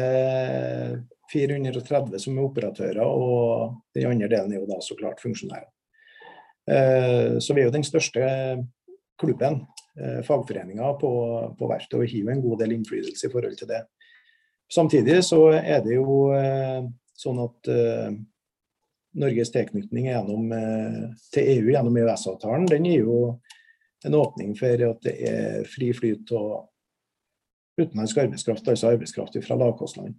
430 1.33 2.21
som 2.21 2.39
er 2.39 2.47
operatører, 2.47 3.05
og 3.05 3.79
den 3.97 4.11
andre 4.11 4.29
delen 4.31 4.53
er 4.53 4.61
jo 4.61 4.69
da 4.69 4.81
så 4.85 4.97
klart 4.99 5.23
funksjonærer. 5.25 5.71
Eh, 6.71 7.39
så 7.41 7.55
vi 7.55 7.63
er 7.63 7.69
jo 7.69 7.75
den 7.75 7.87
største 7.87 8.27
klubben, 9.21 9.63
eh, 10.01 10.21
fagforeninga 10.27 10.93
på, 11.01 11.15
på 11.59 11.71
verftet, 11.71 11.99
og 11.99 12.13
har 12.13 12.35
en 12.35 12.45
god 12.45 12.63
del 12.63 12.77
innflytelse 12.77 13.29
i 13.29 13.33
forhold 13.33 13.57
til 13.59 13.71
det. 13.73 13.83
Samtidig 14.73 15.19
så 15.25 15.41
er 15.57 15.83
det 15.85 15.99
jo 15.99 16.31
eh, 16.37 16.85
sånn 17.21 17.41
at 17.45 17.69
Norges 19.15 19.53
tilknytning 19.55 20.09
til 21.31 21.51
EU 21.53 21.69
gjennom 21.71 21.99
EØS-avtalen, 22.01 22.65
den 22.67 22.89
gir 22.89 23.05
jo 23.05 23.19
en 24.05 24.15
åpning 24.15 24.55
for 24.59 24.87
at 24.89 25.03
det 25.07 25.15
er 25.29 25.69
fri 25.69 25.91
flyt 25.97 26.33
av 26.37 26.67
utenlandsk 27.81 28.21
arbeidskraft, 28.23 28.69
altså 28.69 28.93
arbeidskraft 28.93 29.39
fra 29.43 29.59
lavkostland. 29.59 30.15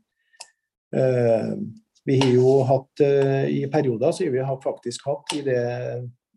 Eh, 0.96 1.52
vi 2.06 2.20
har 2.22 2.32
jo 2.36 2.50
hatt 2.70 3.02
eh, 3.02 3.48
I 3.50 3.62
perioder 3.72 4.12
så 4.12 4.26
har 4.26 4.34
vi 4.34 4.64
faktisk 4.64 5.06
hatt 5.10 5.36
i 5.36 5.42
det, 5.46 5.62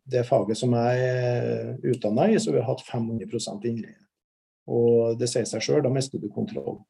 det 0.04 0.26
faget 0.26 0.58
som 0.58 0.76
jeg 0.76 1.08
er 1.08 1.74
utdanna 1.92 2.28
i, 2.30 2.38
så 2.40 2.54
vi 2.54 2.62
har 2.62 2.70
hatt 2.70 2.86
500% 2.86 3.66
innleie. 3.68 3.98
Og 4.68 5.18
det 5.20 5.28
sier 5.32 5.48
seg 5.48 5.64
sjøl, 5.64 5.82
da 5.84 5.92
mister 5.92 6.20
du 6.20 6.28
kontroll. 6.32 6.82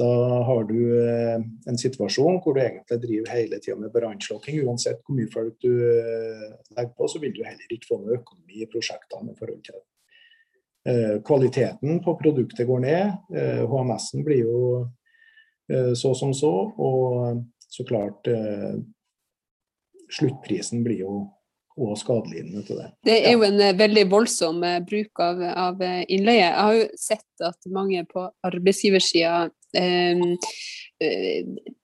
Da 0.00 0.08
har 0.48 0.64
du 0.70 0.78
eh, 0.96 1.42
en 1.68 1.78
situasjon 1.78 2.40
hvor 2.42 2.56
du 2.56 2.62
egentlig 2.62 3.00
driver 3.02 3.34
hele 3.36 3.60
tida 3.60 3.76
med 3.80 3.92
brannslukking. 3.94 4.62
Uansett 4.66 5.02
hvor 5.04 5.18
mye 5.18 5.30
folk 5.32 5.58
du 5.60 5.72
legger 5.72 6.94
på, 6.96 7.08
så 7.08 7.20
vil 7.22 7.34
du 7.36 7.42
heller 7.44 7.76
ikke 7.76 7.90
få 7.90 8.00
noe 8.00 8.20
økonomi 8.20 8.64
i 8.64 8.70
prosjektene. 8.72 9.34
i 9.34 9.38
forhold 9.38 9.64
til 9.66 9.78
det. 9.78 9.86
Kvaliteten 11.22 12.00
på 12.02 12.16
produktet 12.18 12.66
går 12.66 12.80
ned. 12.82 13.12
HMS-en 13.70 14.24
blir 14.26 14.40
jo 14.48 14.62
Eh, 15.72 15.92
så 15.94 16.14
som 16.14 16.34
så. 16.34 16.52
Og 16.76 17.44
så 17.68 17.84
klart 17.84 18.26
eh, 18.26 18.74
Sluttprisen 20.12 20.82
blir 20.84 21.06
jo 21.06 21.12
og 21.72 21.94
skadelidende 21.96 22.60
til 22.68 22.76
det. 22.82 22.88
Det 23.08 23.14
er 23.24 23.32
jo 23.32 23.46
en. 23.46 23.60
Eh, 23.64 23.78
veldig 23.78 24.04
voldsom 24.12 24.60
bruk 24.88 25.22
av, 25.24 25.40
av, 25.40 25.84
innleie. 26.04 26.44
Jeg 26.44 26.66
har 26.66 26.74
jo 26.76 26.88
sett 27.00 27.46
at 27.48 27.70
mange 27.72 28.04
på 28.10 28.26
arbeidsgiversida 28.44 29.46
eh, 29.46 29.48
eh, 29.48 29.61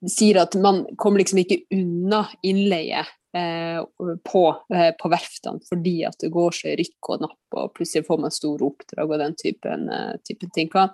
sier 0.08 0.38
at 0.38 0.54
man 0.60 0.84
kommer 1.00 1.22
liksom 1.22 1.40
ikke 1.42 1.62
unna 1.74 2.20
innleie 2.46 3.00
Eh, 3.34 3.84
på, 4.32 4.56
eh, 4.74 4.94
på, 5.02 5.08
verftene 5.08 5.60
fordi 5.68 5.98
at 6.08 6.16
det 6.22 6.30
går 6.32 6.54
så 6.56 6.70
rykk 6.80 7.10
og 7.12 7.24
napp, 7.26 7.56
og 7.60 7.74
plutselig 7.76 8.06
får 8.06 8.22
man 8.22 8.32
store 8.32 8.64
oppdrag 8.70 9.12
og 9.12 9.20
den 9.20 9.36
typen, 9.36 9.84
eh, 9.92 10.14
typen 10.24 10.52
ting. 10.54 10.70
Hva, 10.72 10.86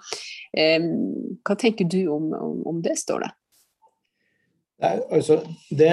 hva, 1.46 1.56
tenker 1.60 1.86
du 1.86 2.00
om, 2.10 2.32
om, 2.34 2.56
om 2.72 2.82
det, 2.82 2.96
Ståle? 2.98 3.30
Nei, 4.82 4.96
altså, 5.14 5.38
det, 5.70 5.92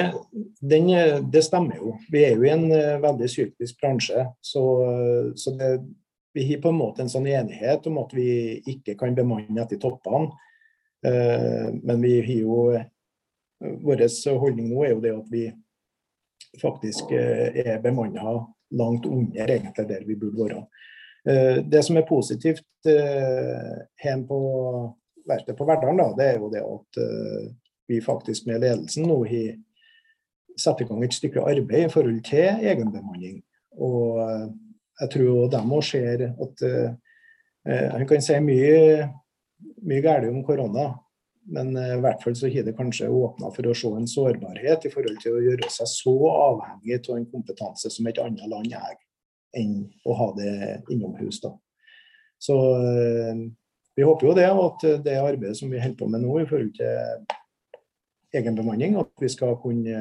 den, 0.66 0.90
det, 1.30 1.44
stemmer 1.46 1.78
jo. 1.78 1.94
Vi 2.10 2.26
er 2.26 2.34
jo 2.34 2.48
i 2.48 2.56
en 2.56 2.66
veldig 3.06 3.30
syklisk 3.30 3.78
bransje. 3.78 4.26
Så, 4.42 4.64
så 5.38 5.54
det, 5.60 5.76
vi 6.34 6.48
har 6.50 6.64
på 6.64 6.74
en 6.74 6.80
måte 6.82 7.06
en 7.06 7.14
sånn 7.14 7.30
enighet 7.30 7.86
om 7.92 8.02
at 8.02 8.18
vi 8.18 8.32
ikke 8.74 8.98
kan 8.98 9.14
bemanne 9.16 9.62
etter 9.62 9.78
toppene. 9.80 10.34
Men 11.02 12.02
vi 12.02 12.12
har 12.22 12.36
jo 12.44 12.58
Vår 13.82 14.02
holdning 14.42 14.68
nå 14.70 14.84
er 14.86 14.92
jo 14.96 15.02
det 15.02 15.12
at 15.14 15.28
vi 15.30 15.42
faktisk 16.62 17.12
eh, 17.12 17.68
er 17.68 17.82
bemanna 17.82 18.48
langt 18.72 19.06
under 19.06 19.52
egentlig 19.52 19.88
der 19.88 20.06
vi 20.06 20.16
burde 20.16 20.44
være. 20.44 20.64
Eh, 21.30 21.58
det 21.66 21.84
som 21.86 21.98
er 21.98 22.08
positivt 22.08 22.66
eh, 22.86 24.18
på 24.28 24.40
verftet 25.28 25.58
på 25.58 25.66
Verdalen, 25.66 26.16
det 26.18 26.26
er 26.26 26.40
jo 26.40 26.50
det 26.50 26.64
at 26.66 27.04
vi 27.88 28.02
faktisk 28.02 28.48
med 28.48 28.64
ledelsen 28.64 29.06
nå 29.06 29.20
har 29.30 29.52
satt 30.58 30.82
i 30.82 30.88
gang 30.88 31.04
et 31.04 31.14
stykke 31.14 31.44
arbeid 31.46 31.86
i 31.86 31.92
forhold 31.92 32.24
til 32.26 32.66
egenbemanning. 32.66 33.44
Og 33.78 34.18
jeg 35.00 35.10
tror 35.14 35.52
de 35.52 35.62
òg 35.62 35.84
ser 35.86 36.26
at 36.32 36.66
Han 37.94 38.08
kan 38.10 38.22
si 38.22 38.40
mye, 38.42 39.06
mye 39.82 40.04
galt 40.04 40.30
om 40.30 40.44
korona, 40.46 40.92
men 41.52 41.76
eh, 41.78 41.96
i 41.96 42.02
hvert 42.04 42.24
fall 42.24 42.36
så 42.38 42.50
har 42.52 42.68
det 42.68 42.76
kanskje 42.78 43.10
åpna 43.10 43.52
for 43.56 43.70
å 43.70 43.76
se 43.78 43.94
en 43.98 44.10
sårbarhet 44.10 44.86
i 44.86 44.92
forhold 44.94 45.22
til 45.24 45.38
å 45.38 45.46
gjøre 45.46 45.72
seg 45.74 45.90
så 45.90 46.16
avhengig 46.32 47.00
av 47.02 47.18
en 47.18 47.30
kompetanse 47.32 47.92
som 47.94 48.10
et 48.10 48.22
annet 48.22 48.50
land 48.52 48.76
er, 48.78 49.00
enn 49.58 49.82
å 50.06 50.16
ha 50.18 50.30
det 50.38 50.54
innomhus. 50.94 51.42
da. 51.44 51.56
Så 52.42 52.58
eh, 52.78 53.48
vi 53.98 54.08
håper 54.08 54.28
jo 54.28 54.36
det, 54.38 54.50
at 54.50 54.86
det 55.06 55.18
arbeidet 55.20 55.58
som 55.60 55.72
vi 55.72 55.82
holder 55.82 56.00
på 56.00 56.10
med 56.10 56.24
nå 56.24 56.40
i 56.42 56.48
forhold 56.50 56.76
til 56.78 57.26
egenbemanning, 58.32 58.96
at 58.96 59.12
vi 59.20 59.28
skal 59.28 59.58
kunne 59.60 59.98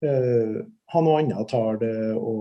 uh, 0.00 0.54
ha 0.94 1.02
noe 1.04 1.18
annet 1.20 1.50
tall 1.50 1.82
å 2.16 2.32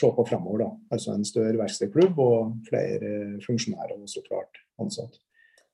se 0.00 0.10
på 0.14 0.26
fremover. 0.28 0.64
da. 0.64 0.70
Altså 0.94 1.14
en 1.14 1.26
større 1.26 1.58
verkstedklubb 1.60 2.18
og 2.22 2.54
flere 2.68 3.40
funksjonærer 3.46 3.98
og 3.98 4.08
så 4.10 4.24
klart 4.26 4.64
ansatt. 4.82 5.20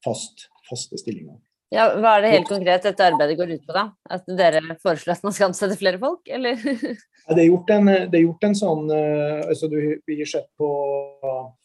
fast, 0.04 0.48
faste 0.68 0.96
stillinger. 0.96 1.36
Ja, 1.70 1.84
hva 2.02 2.16
er 2.16 2.24
det 2.24 2.30
helt 2.32 2.48
konkret 2.50 2.82
dette 2.82 3.04
arbeidet 3.06 3.36
går 3.38 3.52
ut 3.54 3.66
på, 3.68 3.74
da? 3.76 3.84
At 4.10 4.26
dere 4.26 4.74
foreslår 4.82 5.14
at 5.14 5.26
man 5.26 5.34
skal 5.36 5.50
ansette 5.52 5.76
flere 5.78 6.00
folk, 6.02 6.26
eller? 6.26 6.58
Ja, 7.28 7.34
det, 7.36 7.42
er 7.44 7.50
gjort 7.50 7.68
en, 7.70 7.88
det 8.10 8.16
er 8.16 8.22
gjort 8.24 8.44
en 8.48 8.56
sånn 8.58 8.88
eh, 8.90 9.42
altså 9.44 9.68
du, 9.70 9.76
Vi 10.08 10.16
har 10.18 10.26
sett 10.26 10.48
på, 10.58 10.70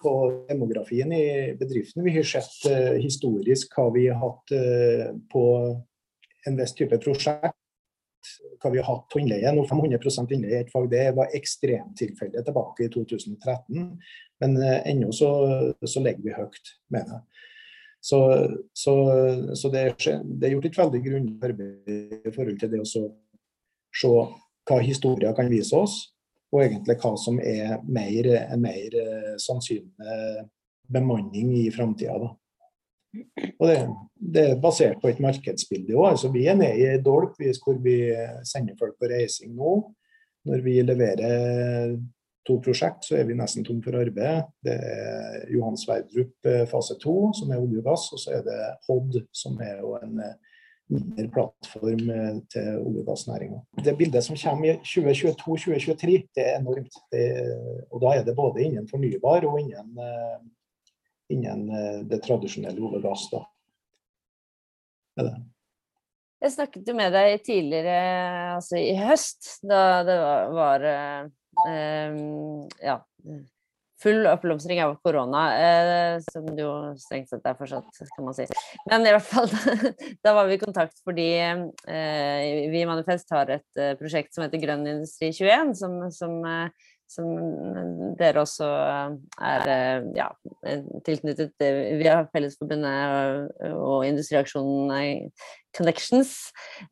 på, 0.03 0.11
demografien 0.49 1.09
i 1.15 1.55
bedriftene. 1.57 2.03
Vi 2.05 2.13
har 2.19 2.27
sett 2.27 2.67
uh, 2.67 2.99
historisk 2.99 3.73
hva 3.73 3.87
vi 3.95 4.03
har 4.11 4.19
hatt 4.19 4.53
uh, 4.53 5.15
på 5.31 5.45
en 6.45 6.59
viss 6.59 6.75
type 6.77 6.99
prosjekt. 7.01 7.55
Hva 8.61 8.71
vi 8.73 8.79
har 8.81 8.87
hatt 8.87 9.09
på 9.11 9.21
innleie. 9.21 9.51
Nå 9.55 9.65
500 9.69 9.99
innleie 10.35 10.59
i 10.59 10.61
ett 10.63 10.71
fag, 10.73 10.89
det 10.91 11.09
var 11.17 11.33
ekstremtilfellet 11.37 12.45
tilbake 12.47 12.87
i 12.87 12.91
2013. 12.93 13.91
Men 14.43 14.57
uh, 14.59 14.79
ennå 14.89 15.11
så, 15.15 15.29
så 15.85 16.03
legger 16.03 16.25
vi 16.25 16.37
høyt, 16.37 16.73
mener 16.93 17.17
jeg. 17.17 17.43
Så, 18.05 18.19
så, 18.73 18.93
så 19.57 19.69
det, 19.73 19.85
det, 19.97 20.45
er, 20.45 20.51
gjort 20.53 20.67
et 20.69 20.75
veldig 20.77 20.99
grundig 21.07 21.47
arbeid 21.47 22.27
i 22.29 22.33
forhold 22.35 22.59
til 22.61 22.69
det 22.69 22.81
å 22.83 22.85
se 22.85 24.11
hva 24.69 24.77
historien 24.85 25.33
kan 25.33 25.49
vise 25.49 25.73
oss, 25.73 25.95
og 26.53 26.61
egentlig 26.61 26.99
hva 27.01 27.15
som 27.17 27.39
er 27.41 27.79
mer, 27.89 28.29
mer 28.61 28.97
eh, 29.01 29.31
sannsynlig 29.41 30.45
bemanning 30.85 31.55
i 31.57 31.71
framtida. 31.73 32.29
Og 33.59 33.67
det, 33.69 33.77
det, 34.15 34.43
er 34.43 34.61
basert 34.61 34.99
på 35.01 35.11
et 35.11 35.21
markedsbilde 35.23 35.95
òg. 35.95 36.11
Altså, 36.13 36.31
vi 36.33 36.45
er 36.49 36.57
nede 36.59 36.95
i 36.95 37.03
dolk 37.03 37.37
hvor 37.37 37.79
vi 37.83 37.99
sender 38.47 38.77
folk 38.79 38.97
på 38.99 39.11
reising 39.11 39.55
nå. 39.55 39.77
Når 40.45 40.61
vi 40.61 40.81
leverer 40.85 41.95
to 42.45 42.59
prosjekt, 42.61 43.07
så 43.07 43.17
er 43.17 43.25
vi 43.25 43.37
nesten 43.37 43.65
tom 43.65 43.79
for 43.81 43.97
arbeid. 43.97 44.45
Det 44.65 44.75
er 44.75 45.45
Johan 45.53 45.77
Sverdrup 45.81 46.49
fase 46.69 46.97
to, 47.01 47.15
som 47.33 47.49
er 47.49 47.61
olje 47.61 47.81
og 47.81 47.87
gass, 47.87 48.11
og 48.13 48.21
så 48.21 48.35
er 48.37 48.43
det 48.45 48.59
Hod, 48.85 49.17
som 49.33 49.57
er 49.65 49.81
en 50.03 50.19
mindre 50.93 51.25
plattform 51.33 52.03
til 52.53 52.67
olje- 52.77 53.01
og 53.01 53.07
gassnæringa. 53.09 53.59
Det 53.85 53.97
bildet 53.97 54.23
som 54.23 54.37
kommer 54.37 54.65
i 54.69 54.77
2022-2023, 54.85 56.11
det 56.35 56.45
er 56.45 56.59
enormt. 56.59 56.99
Det, 57.11 57.25
og 57.91 58.01
da 58.03 58.13
er 58.13 58.23
det 58.27 58.35
både 58.37 58.63
innen 58.63 58.87
fornybar 58.87 59.47
og 59.49 59.59
innen, 59.59 59.97
innen 61.33 61.67
det 62.09 62.21
tradisjonelle 62.25 62.81
olje 62.81 63.01
og 63.01 63.05
gass. 63.07 63.25
Da. 63.31 63.41
Jeg 66.43 66.53
snakket 66.53 66.89
jo 66.91 66.95
med 66.97 67.15
deg 67.15 67.39
tidligere, 67.45 67.97
altså 68.57 68.77
i 68.77 68.93
høst, 68.99 69.55
da 69.65 70.03
det 70.05 70.17
var, 70.19 70.49
var 70.53 70.87
eh, 70.91 72.17
ja, 72.83 72.99
full 74.01 74.27
oppblomstring 74.29 74.81
av 74.83 74.95
korona, 75.03 75.43
eh, 75.57 76.17
som 76.27 76.47
jo 76.59 76.71
strengt 76.99 77.31
sett 77.31 77.47
er 77.47 77.57
fortsatt, 77.57 77.87
kan 78.11 78.27
man 78.27 78.35
si. 78.37 78.45
Men 78.91 79.07
i 79.07 79.13
hvert 79.15 79.25
fall, 79.25 79.49
da 80.25 80.35
var 80.35 80.49
vi 80.49 80.59
i 80.59 80.61
kontakt 80.61 80.99
fordi 81.07 81.29
eh, 81.39 82.69
vi 82.73 82.83
i 82.83 82.87
Manifest 82.89 83.31
har 83.33 83.55
et 83.55 83.81
eh, 83.81 83.95
prosjekt 83.99 84.35
som 84.35 84.45
heter 84.45 84.61
Grønn 84.61 84.85
industri 84.85 85.31
21, 85.33 85.73
som, 85.79 85.97
som 86.13 86.37
eh, 86.45 86.91
som 87.11 87.27
dere 88.19 88.41
også 88.41 88.65
er 88.65 89.69
eh, 89.69 90.07
ja, 90.17 90.29
tilknyttet 91.05 91.53
Via 91.99 92.23
Fellesforbundet 92.33 93.69
og 93.75 94.05
Industriaksjonen 94.07 95.29
Connections. 95.75 96.31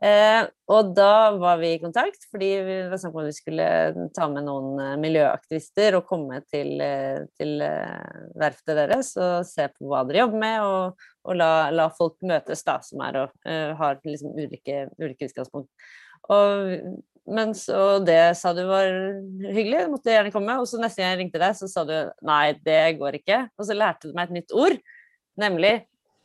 Eh, 0.03 0.43
og 0.72 0.91
da 0.98 1.34
var 1.39 1.62
vi 1.62 1.74
i 1.74 1.82
kontakt, 1.82 2.27
fordi 2.32 2.50
vi 2.67 2.77
var 2.91 3.00
snakk 3.00 3.15
om 3.15 3.24
at 3.24 3.29
vi 3.32 3.38
skulle 3.38 3.67
ta 4.15 4.27
med 4.32 4.48
noen 4.48 4.82
eh, 4.84 4.98
miljøaktivister 5.01 5.98
og 6.00 6.08
komme 6.10 6.41
til, 6.51 6.84
til 7.39 7.63
verftet 7.63 8.77
deres 8.84 9.13
og 9.17 9.48
se 9.48 9.70
på 9.72 9.88
hva 9.89 10.03
dere 10.08 10.25
jobber 10.25 10.43
med, 10.43 10.67
og, 10.67 11.08
og 11.24 11.39
la, 11.39 11.53
la, 11.72 11.88
folk 11.96 12.20
møtes, 12.27 12.65
da, 12.67 12.77
som 12.84 13.01
er 13.08 13.24
og 13.24 13.50
har 13.79 14.00
liksom 14.03 14.36
ulike, 14.36 14.86
ulike 15.00 15.32
utgangspunkt. 15.32 15.72
Og 16.32 17.01
mens, 17.29 17.65
så 17.69 17.99
det 18.03 18.35
sa 18.39 18.51
du 18.55 18.63
var 18.67 18.89
hyggelig, 19.45 19.85
måtte 19.91 20.11
gjerne 20.11 20.33
komme. 20.33 20.57
Og 20.59 20.67
så 20.69 20.81
neste 20.81 21.01
gang 21.01 21.13
jeg 21.13 21.21
ringte 21.23 21.41
deg, 21.41 21.55
så 21.59 21.69
sa 21.71 21.85
du 21.87 21.95
nei, 22.25 22.55
det 22.65 22.81
går 22.99 23.19
ikke. 23.21 23.45
Og 23.57 23.69
så 23.69 23.77
lærte 23.77 24.09
du 24.09 24.17
meg 24.17 24.29
et 24.29 24.41
nytt 24.41 24.55
ord, 24.57 24.77
nemlig 25.39 25.77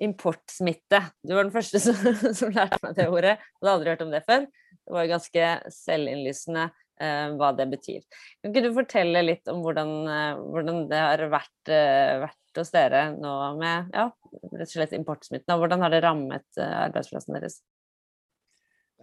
importsmitte. 0.02 1.00
Du 1.26 1.34
var 1.34 1.46
den 1.46 1.54
første 1.54 1.80
som, 1.82 1.96
som 2.40 2.52
lærte 2.54 2.80
meg 2.84 2.98
det 2.98 3.08
ordet. 3.10 3.38
Jeg 3.38 3.62
hadde 3.62 3.76
aldri 3.76 3.94
hørt 3.94 4.04
om 4.06 4.12
det 4.14 4.24
før. 4.26 4.44
Det 4.78 4.94
var 4.96 5.04
jo 5.04 5.12
ganske 5.14 5.48
selvinnlysende 5.74 6.68
eh, 7.02 7.24
hva 7.38 7.52
det 7.58 7.68
betyr. 7.72 8.04
Kan 8.40 8.52
ikke 8.52 8.66
du 8.66 8.76
fortelle 8.76 9.24
litt 9.26 9.50
om 9.50 9.62
hvordan, 9.64 9.96
eh, 10.12 10.44
hvordan 10.54 10.84
det 10.90 11.02
har 11.02 11.24
vært, 11.32 11.72
eh, 11.72 12.18
vært 12.24 12.62
hos 12.62 12.72
dere 12.74 13.02
nå 13.14 13.34
med 13.58 13.92
ja, 13.94 14.08
rett 14.52 14.66
og 14.66 14.72
slett 14.72 14.94
importsmitten, 14.96 15.52
og 15.54 15.62
hvordan 15.62 15.84
har 15.84 15.92
det 15.94 16.02
rammet 16.04 16.46
eh, 16.58 16.78
arbeidsplassen 16.86 17.36
deres? 17.36 17.60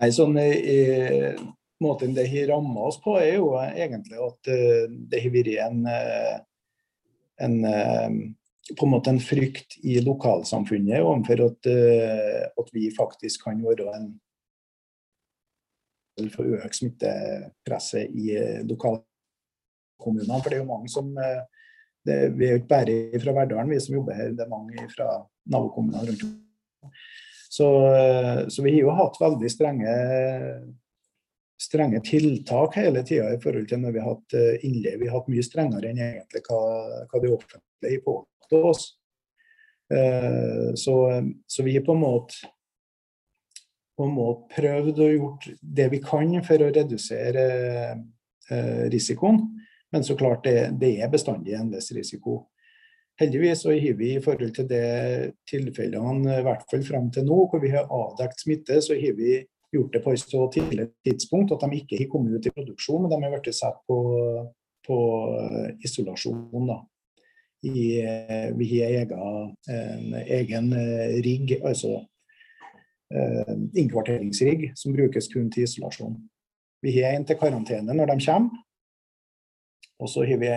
Nei, 0.01 0.09
sånn, 0.11 0.35
i, 0.41 0.79
måten 1.84 2.13
det 2.15 2.27
har 2.27 2.48
ramma 2.48 2.88
oss 2.89 3.00
på, 3.01 3.17
er 3.20 3.38
jo 3.38 3.51
egentlig 3.60 4.20
at 4.24 4.51
eh, 4.51 4.86
det 5.12 5.22
har 5.24 5.34
vært 5.34 5.51
en, 5.65 5.79
eh, 5.91 6.36
en, 7.46 7.58
eh, 7.70 8.75
på 8.75 8.88
en 8.88 8.94
måte 8.94 9.12
en 9.12 9.22
frykt 9.22 9.77
i 9.84 10.00
lokalsamfunnet 10.03 11.03
overfor 11.03 11.44
at, 11.50 11.67
at 12.58 12.71
vi 12.73 12.88
faktisk 12.95 13.43
kan 13.45 13.60
være 13.62 13.91
en 13.93 14.13
for 16.32 16.47
å 16.47 16.56
øke 16.56 16.71
smittepresset 16.73 18.13
i 18.15 18.32
lokalkommunene. 18.65 20.38
For 20.39 20.47
det 20.47 20.58
er 20.58 20.62
jo 20.63 20.69
mange 20.69 20.89
som 20.89 21.12
det, 21.13 22.15
Vi 22.39 22.47
er 22.47 22.56
jo 22.56 22.62
ikke 22.62 22.71
bare 22.71 23.19
fra 23.19 23.36
Verdalen, 23.36 23.69
vi 23.69 23.82
som 23.84 23.97
jobber 23.97 24.15
her. 24.17 24.32
Det 24.32 24.45
er 24.45 24.49
mange 24.49 24.88
fra 24.95 25.10
nabokommunene 25.52 26.08
rundt. 26.08 26.26
Så, 27.52 27.67
så 28.49 28.65
vi 28.65 28.78
har 28.78 28.88
jo 28.88 28.97
hatt 28.97 29.21
veldig 29.21 29.52
strenge 29.52 29.93
strenge 31.62 32.02
tiltak 32.04 32.76
hele 32.76 33.04
tida 33.08 33.32
i 33.34 33.39
forhold 33.41 33.70
til 33.70 33.82
når 33.82 33.96
vi 33.96 34.04
har 34.04 34.15
hatt 34.15 34.36
eh, 34.38 34.65
innleie. 34.68 35.00
Vi 35.00 35.08
har 35.08 35.20
hatt 35.20 35.32
mye 35.32 35.46
strengere 35.46 35.91
enn 35.91 36.02
egentlig 36.04 36.44
hva, 36.50 36.62
hva 37.12 37.22
det 37.24 37.32
offentlige 37.32 38.02
har 38.06 38.70
oss. 38.72 38.86
Uh, 39.94 40.74
så, 40.74 40.96
så, 41.46 41.62
vi 41.62 41.76
på 41.86 41.94
en 41.94 42.00
måte 42.02 42.48
på 43.94 44.08
en 44.08 44.15
måte 44.15 44.56
prøvd 44.56 45.02
og 45.06 45.12
gjort 45.13 45.46
det 45.62 45.86
vi 45.94 46.00
kan 46.02 46.34
for 46.48 46.63
å 46.65 46.72
redusere 46.74 47.44
uh, 47.94 48.86
risikoen. 48.89 49.44
Men 49.94 50.04
så 50.04 50.18
klart 50.18 50.44
det, 50.50 50.74
det 50.82 50.96
er 51.06 51.13
bestandig 51.13 51.54
en 51.56 51.70
viss 51.72 51.91
risiko. 51.96 52.48
Heldigvis 53.22 53.62
så 53.63 53.72
har 53.72 53.94
vi 53.96 54.10
i 54.15 54.24
forhold 54.24 54.56
til 54.58 54.68
de 54.68 54.82
tilfellene, 55.48 56.39
i 56.39 56.44
hvert 56.44 56.65
fall 56.72 56.84
fram 56.84 57.08
til 57.13 57.24
nå, 57.30 57.46
hvor 57.48 57.62
vi 57.63 57.72
har 57.72 57.88
avdekt 57.88 58.44
smitte, 58.44 58.82
så 58.84 58.98
har 59.00 59.15
vi 59.15 59.38
gjort 59.75 59.93
det 59.93 60.01
på 60.03 60.13
et 60.13 60.23
så 60.23 60.47
tidlig 60.53 60.89
tidspunkt 61.05 61.53
at 61.55 61.63
de 61.65 61.79
ikke 61.79 61.99
har 62.01 62.09
kommet 62.11 62.35
ut 62.35 62.47
i 62.47 62.53
produksjon, 62.55 63.05
men 63.05 63.13
de 63.13 63.21
har 63.23 63.35
blitt 63.35 63.57
satt 63.57 63.79
på, 63.88 63.99
på 64.88 64.99
eh, 65.39 65.71
isolasjon. 65.85 66.67
da. 66.69 66.81
I, 67.65 67.85
eh, 68.01 68.49
vi 68.57 68.67
har 68.73 68.97
egen, 69.01 69.55
en 69.77 70.19
egen 70.25 70.73
eh, 70.73 71.17
rigg, 71.25 71.57
altså 71.63 72.03
innkvarteringsrigg, 73.77 74.71
som 74.75 74.95
brukes 74.95 75.27
kun 75.29 75.51
til 75.53 75.63
isolasjon. 75.63 76.15
Vi 76.81 76.95
har 76.97 77.13
en 77.13 77.23
til 77.25 77.38
karantene 77.38 77.93
når 77.93 78.09
de 78.11 78.25
kommer. 78.25 78.63
Og 80.01 80.09
så 80.11 80.25
har 80.27 80.39
vi 80.41 80.49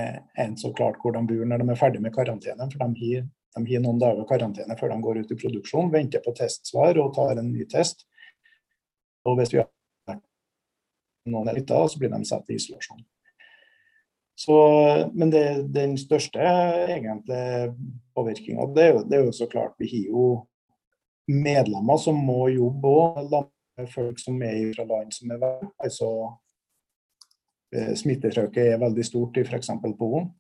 en 0.43 0.57
så 0.59 0.73
klart 0.75 0.97
hvor 1.03 1.15
de 1.15 1.23
bor 1.29 1.45
når 1.47 1.63
de 1.63 1.69
er 1.71 1.79
ferdig 1.79 2.01
med 2.03 2.15
karantene. 2.17 2.67
For 2.73 2.81
de 2.81 3.11
har, 3.13 3.27
de 3.59 3.75
har 3.75 3.85
noen 3.85 4.01
dager 4.01 4.27
karantene 4.27 4.77
før 4.81 4.95
de 4.95 4.99
går 5.05 5.21
ut 5.21 5.35
i 5.37 5.39
produksjon, 5.45 5.93
venter 5.93 6.25
på 6.25 6.35
testsvar 6.41 6.99
og 6.99 7.13
tar 7.15 7.37
en 7.37 7.53
ny 7.53 7.69
test. 7.71 8.09
Og 9.29 9.39
hvis 9.39 9.53
vi 9.53 9.61
har 9.63 9.69
noen 11.29 11.49
eliter, 11.53 11.87
så 11.89 12.01
blir 12.01 12.13
de 12.13 12.25
satt 12.25 12.51
i 12.51 12.57
isolasjon. 12.59 13.05
Så, 14.39 14.57
men 15.19 15.33
det, 15.35 15.45
den 15.75 15.97
største 15.99 16.39
egentlig 16.39 17.73
påvirkninga, 18.15 18.69
det, 18.71 18.85
det, 19.11 19.19
er 19.19 19.25
jo 19.27 19.35
så 19.35 19.49
klart 19.51 19.75
Vi 19.83 19.89
har 19.91 20.13
jo 20.13 20.27
medlemmer 21.29 21.99
som 21.99 22.21
må 22.23 22.47
jobbe 22.55 22.93
òg. 23.01 23.39
Folk 23.91 24.19
som 24.23 24.39
er 24.43 24.73
fra 24.75 24.87
land 24.87 25.11
som 25.15 25.31
er 25.35 25.41
verre. 25.43 25.69
Altså, 25.83 26.09
eh, 27.75 27.93
smittetrykket 27.99 28.73
er 28.77 28.81
veldig 28.83 29.05
stort 29.07 29.39
i 29.39 29.45
f.eks. 29.47 29.71
Polen. 29.99 30.31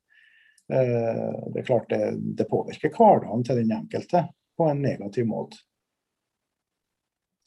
Eh, 0.70 1.34
det 1.52 1.60
er 1.60 1.66
klart 1.66 1.90
det, 1.90 2.02
det 2.38 2.48
påvirker 2.50 2.94
hverdagen 2.94 3.44
til 3.46 3.60
den 3.62 3.74
enkelte 3.76 4.24
på 4.58 4.70
en 4.70 4.82
negativ 4.82 5.26
måte. 5.26 5.58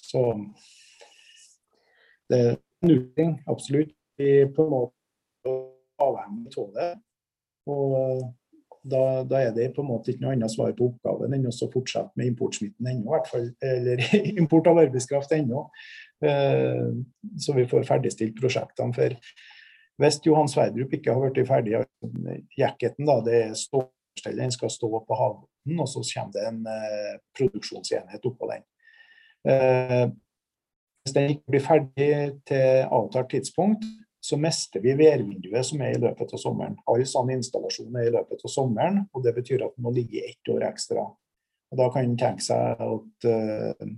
Så 0.04 0.24
det 2.32 2.42
er 2.42 2.52
en 2.56 2.94
utfordring, 2.96 3.34
absolutt. 3.52 3.96
Vi 4.18 4.30
er 4.42 4.52
på 4.56 4.66
en 4.66 4.76
måte 4.76 5.56
avhengig 6.02 6.54
av 6.58 6.70
det. 6.78 6.92
Og 7.72 8.22
da, 8.82 9.02
da, 9.28 9.42
er 9.42 9.52
det 9.54 9.68
på 9.76 9.84
en 9.84 9.92
måte 9.92 10.12
ikke 10.12 10.24
noe 10.24 10.34
annet 10.36 10.54
svar 10.54 10.74
på 10.78 10.88
oppgaven 10.90 11.36
enn 11.36 11.50
å 11.50 11.54
fortsette 11.54 12.18
med 12.18 12.32
importsmitten 12.32 12.88
ennå, 12.90 13.12
hvert 13.14 13.30
fall. 13.30 13.48
Eller 13.62 14.02
import 14.42 14.70
av 14.72 14.82
arbeidskraft 14.82 15.36
ennå. 15.38 15.68
Eh, 16.26 16.88
så 17.42 17.58
vi 17.58 17.68
får 17.70 17.86
ferdigstilt 17.90 18.38
prosjektene. 18.40 18.96
For 18.98 19.18
hvis 20.02 20.20
Johan 20.26 20.50
Sverdrup 20.50 20.94
ikke 20.98 21.14
har 21.14 21.30
blitt 21.30 21.50
ferdig, 21.50 21.78
jacketen 22.58 23.10
da, 23.10 23.20
det 23.26 23.38
er 23.44 23.56
stålstellet, 23.60 24.42
den 24.48 24.56
skal 24.56 24.74
stå 24.74 24.90
på 25.06 25.20
havbunnen, 25.20 25.84
og 25.84 25.90
så 25.92 26.02
kommer 26.16 26.34
det 26.38 26.48
en 26.50 26.62
eh, 26.72 27.16
produksjonsenhet 27.38 28.30
oppå 28.32 28.50
den. 28.50 28.68
Eh, 29.52 30.06
hvis 31.02 31.16
den 31.16 31.34
ikke 31.34 31.54
blir 31.54 31.64
ferdig 31.66 32.12
til 32.48 32.86
avtalt 32.86 33.32
tidspunkt, 33.34 33.86
så 34.22 34.38
mister 34.38 34.84
vi 34.84 34.94
værvinduet 34.98 35.66
som 35.66 35.82
er 35.82 35.96
i 35.96 36.02
løpet 36.02 36.34
av 36.36 36.42
sommeren. 36.42 36.78
All 36.90 37.02
sånn 37.10 37.32
installasjon 37.34 37.98
er 37.98 38.10
i 38.10 38.14
løpet 38.14 38.46
av 38.46 38.54
sommeren, 38.54 39.02
og 39.10 39.26
det 39.26 39.34
betyr 39.40 39.66
at 39.66 39.74
den 39.74 39.88
må 39.88 39.94
ligge 39.96 40.22
ett 40.28 40.52
år 40.54 40.68
ekstra. 40.70 41.08
Og 41.72 41.80
Da 41.80 41.90
kan 41.90 42.06
en 42.06 42.18
tenke 42.20 42.46
seg 42.46 42.84
at, 42.86 43.26
uh, 43.26 43.92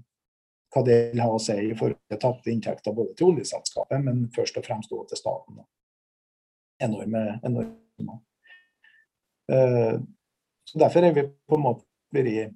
hva 0.74 0.84
det 0.88 0.98
vil 1.12 1.22
ha 1.26 1.28
å 1.34 1.42
si 1.42 1.58
i 1.60 1.76
forhold 1.76 2.00
til 2.08 2.22
tapte 2.22 2.54
inntekter 2.54 2.96
både 2.96 3.18
til 3.18 3.34
oljeselskapet, 3.34 4.00
men 4.06 4.30
først 4.36 4.58
og 4.58 4.66
fremst 4.66 4.96
også 4.96 5.10
til 5.10 5.22
staten. 5.22 5.64
Enorme. 6.88 7.40
enorme. 7.44 8.20
Uh, 9.52 10.00
så 10.64 10.80
Derfor 10.80 11.04
er 11.04 11.14
vi 11.14 11.28
på 11.28 11.60
en 11.60 11.68
måte 11.68 11.84
vært 12.16 12.54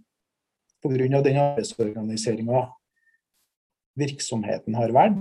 Pga. 0.78 1.22
den 1.22 1.38
arbeidsorganiseringa 1.42 2.68
virksomheten 3.98 4.78
har 4.78 4.94
vært, 4.96 5.18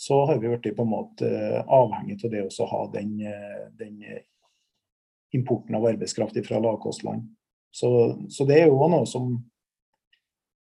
så 0.00 0.22
har 0.26 0.40
vi 0.40 0.48
blitt 0.48 0.76
på 0.76 0.84
en 0.86 0.94
måte 0.94 1.28
avhengig 1.68 2.18
av 2.24 2.32
det 2.32 2.46
å 2.48 2.68
ha 2.70 2.84
den, 2.94 3.18
den, 3.76 3.98
importen 5.36 5.76
av 5.76 5.84
arbeidskraft 5.90 6.38
fra 6.46 6.58
lavkostland. 6.58 7.26
Så, 7.70 7.90
så, 8.32 8.46
det 8.48 8.62
er 8.62 8.70
jo 8.70 8.88
noe 8.90 9.04
som 9.06 9.34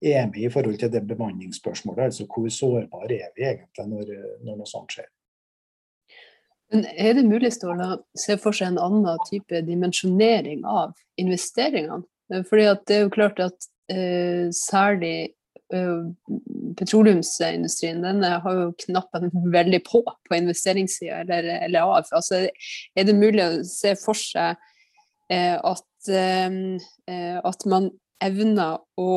er 0.05 0.27
med 0.29 0.43
i 0.43 0.51
forhold 0.53 0.81
til 0.81 0.91
det 0.93 1.05
bemanningsspørsmålet. 1.09 2.11
Altså 2.11 2.27
hvor 2.27 2.51
sårbare 2.53 3.23
er 3.23 3.31
vi 3.37 3.47
egentlig 3.47 3.87
når, 3.89 4.13
når 4.45 4.59
noe 4.59 4.69
sånt 4.69 4.99
skjer. 4.99 5.09
Men 6.73 6.85
Er 6.85 7.15
det 7.17 7.25
mulig 7.25 7.53
Ståle, 7.55 7.87
å 7.95 8.19
se 8.19 8.37
for 8.41 8.57
seg 8.57 8.75
en 8.75 8.83
annen 8.83 9.23
type 9.31 9.63
dimensjonering 9.65 10.67
av 10.69 10.99
investeringene? 11.21 12.05
Fordi 12.51 12.67
det 12.85 12.97
er 12.97 13.07
jo 13.07 13.13
klart 13.15 13.39
at 13.41 13.69
eh, 13.89 14.51
særlig 14.53 15.15
eh, 15.17 15.35
petroleumsindustrien 16.79 18.03
den 18.03 18.23
har 18.25 18.61
jo 18.61 18.73
knappen 18.87 19.31
veldig 19.53 19.83
på 19.85 20.03
på 20.05 20.37
investeringssida 20.37 21.23
eller, 21.25 21.49
eller, 21.69 21.81
av. 21.81 22.09
Altså, 22.17 22.47
er 22.97 23.09
det 23.09 23.17
mulig 23.17 23.45
å 23.45 23.65
se 23.69 23.95
for 24.01 24.17
seg 24.17 24.57
eh, 25.33 25.57
at, 25.57 25.85
at 26.09 27.67
man 27.69 27.91
evner 28.25 28.79
å 28.97 29.11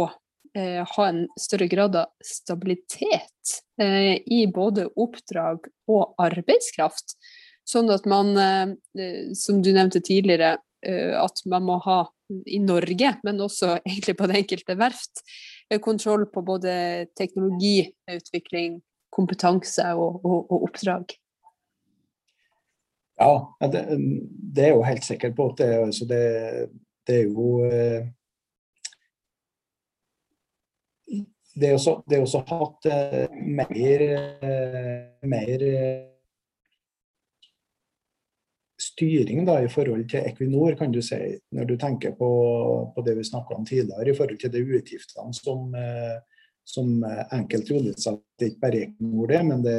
ha 0.52 1.04
en 1.08 1.22
større 1.40 1.68
grad 1.72 1.96
av 1.96 2.10
stabilitet 2.28 3.54
i 3.80 4.42
både 4.52 4.90
oppdrag 5.00 5.70
og 5.88 6.20
arbeidskraft? 6.20 7.16
Sånn 7.64 7.88
at 7.94 8.04
man, 8.10 8.36
som 9.38 9.62
du 9.64 9.72
nevnte 9.72 10.02
tidligere, 10.04 10.58
at 11.16 11.44
man 11.48 11.64
må 11.70 11.78
ha 11.86 12.02
i 12.46 12.60
Norge, 12.64 13.14
men 13.24 13.42
også 13.44 13.78
egentlig 13.80 14.18
på 14.20 14.28
det 14.30 14.42
enkelte 14.42 14.78
verft, 14.80 15.24
kontroll 15.80 16.26
på 16.28 16.42
både 16.42 17.08
teknologiutvikling, 17.18 18.82
kompetanse 19.12 19.86
og, 19.96 20.26
og, 20.26 20.52
og 20.52 20.64
oppdrag. 20.68 21.16
Ja, 23.22 23.34
det, 23.72 23.86
det, 24.56 24.66
er 24.66 24.74
jo 24.74 24.84
helt 24.84 25.06
sikkert 25.06 25.36
på 25.38 25.52
det, 25.58 25.70
altså 25.78 26.06
det, 26.10 26.22
det 27.08 27.20
er 27.20 27.28
jo 27.30 27.62
Det 31.52 31.68
er 31.68 31.74
også, 31.74 32.02
det 32.10 32.18
er 32.18 32.22
også 32.22 32.40
hatt 32.48 32.88
mer, 33.36 33.74
mer 35.28 35.66
styring 38.82 39.46
da, 39.48 39.60
i 39.62 39.70
forhold 39.72 40.08
til 40.10 40.26
Equinor, 40.26 40.76
kan 40.80 40.94
du 40.94 41.02
si, 41.06 41.20
når 41.56 41.70
du 41.70 41.76
tenker 41.80 42.16
på, 42.18 42.30
på 42.96 43.04
det 43.06 43.16
vi 43.20 43.26
snakka 43.28 43.58
om 43.58 43.66
tidligere, 43.68 44.10
i 44.10 44.18
forhold 44.18 44.42
til 44.42 44.54
de 44.54 44.64
utgiftene 44.80 45.34
som, 45.38 45.76
eh, 45.78 46.18
som 46.68 46.92
enkelte 47.34 47.78
oljeselskaper, 47.78 48.48
ikke 48.50 48.64
bare 48.64 48.84
Equinor, 48.88 49.32
det, 49.32 49.42
men, 49.50 49.64
det, 49.66 49.78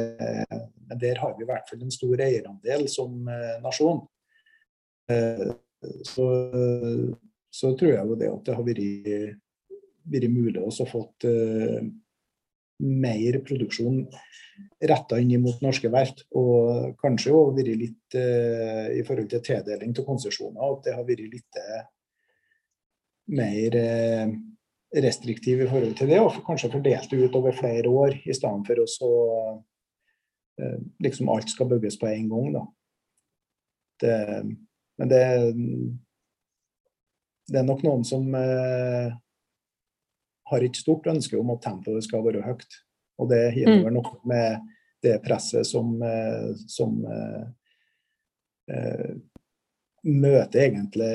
men 0.87 1.01
der 1.01 1.21
har 1.21 1.35
vi 1.37 1.45
i 1.45 1.49
hvert 1.51 1.69
fall 1.69 1.83
en 1.83 1.95
stor 1.95 2.25
eierandel 2.27 2.87
som 2.91 3.29
eh, 3.31 3.55
nasjon. 3.63 4.03
Eh, 5.11 5.49
så, 6.07 6.27
så 7.51 7.73
tror 7.75 7.91
jeg 7.91 8.07
jo 8.07 8.19
det 8.19 8.31
at 8.31 8.45
det 8.47 8.55
har 8.55 8.67
vært, 8.69 8.85
vært 10.13 10.31
mulig 10.31 10.63
å 10.63 10.87
få 10.87 11.03
mer 12.83 13.39
produksjon 13.47 14.03
retta 14.83 15.19
inn 15.19 15.33
mot 15.41 15.61
norske 15.63 15.89
verft. 15.93 16.25
Og 16.37 16.93
kanskje 17.01 17.33
òg 17.35 17.57
vært 17.57 17.73
litt 17.79 18.17
uh, 18.19 18.87
i 18.93 19.03
forhold 19.07 19.29
til 19.31 19.43
tildeling 19.45 19.95
til 19.95 20.07
konsesjoner, 20.07 20.61
at 20.63 20.87
det 20.87 20.95
har 20.97 21.07
vært 21.07 21.25
litt 21.33 21.61
uh, 21.61 21.83
mer 23.33 23.79
uh, 23.79 24.33
restriktiv 25.03 25.63
i 25.63 25.69
forhold 25.69 25.97
til 25.97 26.11
det. 26.13 26.21
Og 26.21 26.43
kanskje 26.47 26.71
fordelt 26.73 27.09
det 27.09 27.23
ut 27.23 27.39
over 27.39 27.55
flere 27.57 27.89
år, 27.89 28.19
i 28.25 28.35
stedet 28.35 28.67
for 28.69 28.83
å 28.83 28.89
så 28.89 29.13
liksom 31.01 31.31
alt 31.33 31.49
skal 31.49 31.65
bygges 31.65 31.95
på 31.97 32.05
én 32.11 32.27
gang. 32.29 32.51
da. 32.53 32.59
Det, 34.03 34.17
men 35.01 35.09
det, 35.09 35.21
det 37.49 37.57
er 37.57 37.65
nok 37.65 37.81
noen 37.81 38.05
som 38.05 38.27
har 40.51 40.63
et 40.63 40.77
stort 40.77 41.07
ønske 41.07 41.37
om 41.39 41.51
at 41.53 41.63
tempoet 41.63 42.05
skal 42.05 42.23
være 42.25 42.43
høyt. 42.45 42.79
Og 43.21 43.29
det 43.31 43.43
har 43.55 43.69
mm. 43.69 43.83
vel 43.85 43.95
noe 43.95 44.15
med 44.29 44.63
det 45.03 45.17
presset 45.23 45.67
som, 45.67 45.93
eh, 46.01 46.49
som 46.71 46.97
eh, 47.05 47.43
eh, 48.73 49.13
møter 50.03 50.65
egentlig 50.65 51.13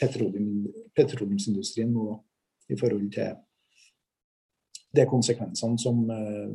petroleum, 0.00 0.68
petroleumsindustrien 0.96 1.92
nå 1.92 2.14
i 2.68 2.76
forhold 2.78 3.08
til 3.16 3.36
de 4.96 5.04
konsekvensene 5.08 5.80
som 5.80 6.04
eh, 6.12 6.54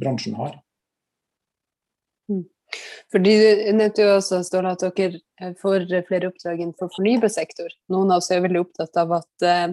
bransjen 0.00 0.36
har. 0.38 0.56
Mm. 2.30 2.46
Fordi 3.12 3.34
Du 3.40 3.76
nevnte 3.76 4.04
jo 4.04 4.16
også 4.18 4.42
Ståle, 4.44 4.74
at 4.76 4.84
dere 4.84 5.54
får 5.60 5.86
flere 6.08 6.28
oppdrag 6.28 6.60
innenfor 6.60 6.90
fornybar 6.96 7.32
sektor. 7.32 7.72
Noen 7.92 8.12
av 8.12 8.20
oss 8.20 8.30
er 8.32 8.44
veldig 8.44 8.60
opptatt 8.66 9.00
av 9.00 9.14
at 9.20 9.46
eh, 9.48 9.72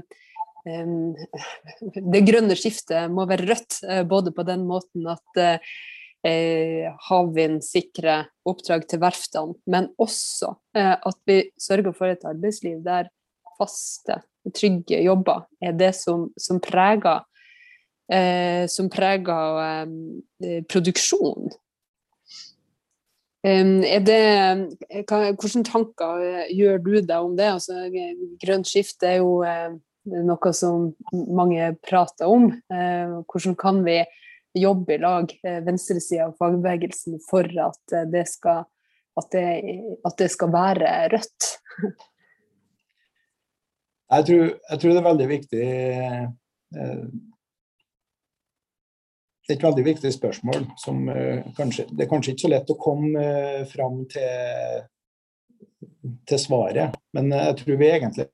det 2.13 2.21
grønne 2.25 2.57
skiftet 2.57 3.11
må 3.13 3.27
være 3.29 3.49
rødt, 3.51 3.81
eh, 3.87 4.03
både 4.07 4.33
på 4.35 4.45
den 4.47 4.65
måten 4.69 5.05
at 5.11 5.41
eh, 6.25 6.87
havvind 7.09 7.61
sikrer 7.65 8.25
oppdrag 8.47 8.87
til 8.89 9.01
verftene, 9.03 9.57
men 9.69 9.91
også 10.01 10.55
eh, 10.77 10.95
at 10.95 11.19
vi 11.29 11.43
sørger 11.61 11.93
for 11.93 12.09
et 12.09 12.25
arbeidsliv 12.25 12.81
der 12.85 13.11
faste, 13.59 14.21
trygge 14.53 14.99
jobber 15.05 15.45
er 15.63 15.73
det 15.77 15.93
som, 15.97 16.27
som 16.37 16.59
preger 16.61 17.23
eh, 18.11 18.65
som 18.69 18.89
preger 18.93 19.61
eh, 19.65 20.63
produksjon. 20.69 21.53
Det, 23.45 24.21
hvordan 24.97 25.63
tanker 25.67 26.21
gjør 26.49 26.79
du 26.81 26.93
deg 26.97 27.13
om 27.19 27.35
det? 27.37 27.51
Altså, 27.59 27.83
grønt 28.41 28.65
skifte 28.65 29.05
er 29.05 29.19
jo 29.19 29.35
noe 30.05 30.53
som 30.53 30.93
mange 31.11 31.75
prater 31.85 32.29
om. 32.29 32.47
Eh, 32.51 33.17
hvordan 33.25 33.55
kan 33.59 33.83
vi 33.85 34.03
jobbe 34.55 34.95
i 34.95 34.97
lag, 35.01 35.31
eh, 35.43 35.61
venstresida 35.65 36.25
av 36.29 36.35
fagbevegelsen, 36.39 37.19
for 37.29 37.43
at 37.43 37.93
eh, 37.93 38.07
det 38.11 38.27
skal, 38.29 38.65
at 39.19 39.31
det, 39.31 39.45
at 40.05 40.17
det 40.17 40.31
skal 40.31 40.53
være 40.53 40.95
rødt? 41.15 41.51
Jeg 44.05 44.25
tror, 44.25 44.43
jeg 44.69 44.79
tror, 44.79 44.91
det 44.91 44.99
er 44.99 45.05
veldig 45.09 45.25
viktig 45.27 45.67
Det 49.45 49.49
er 49.49 49.55
et 49.55 49.63
veldig 49.65 49.85
viktig 49.85 50.11
spørsmål. 50.13 50.67
Som, 50.77 51.09
kanskje, 51.57 51.87
det 51.89 52.05
er 52.05 52.11
kanskje 52.11 52.35
ikke 52.35 52.43
så 52.43 52.51
lett 52.53 52.69
å 52.69 52.77
komme 52.81 53.23
fram 53.71 54.03
til, 54.13 54.85
til 56.29 56.41
svaret, 56.41 56.93
men 57.17 57.33
jeg 57.33 57.57
tror 57.63 57.81
vi 57.81 57.89
egentlig 57.89 58.27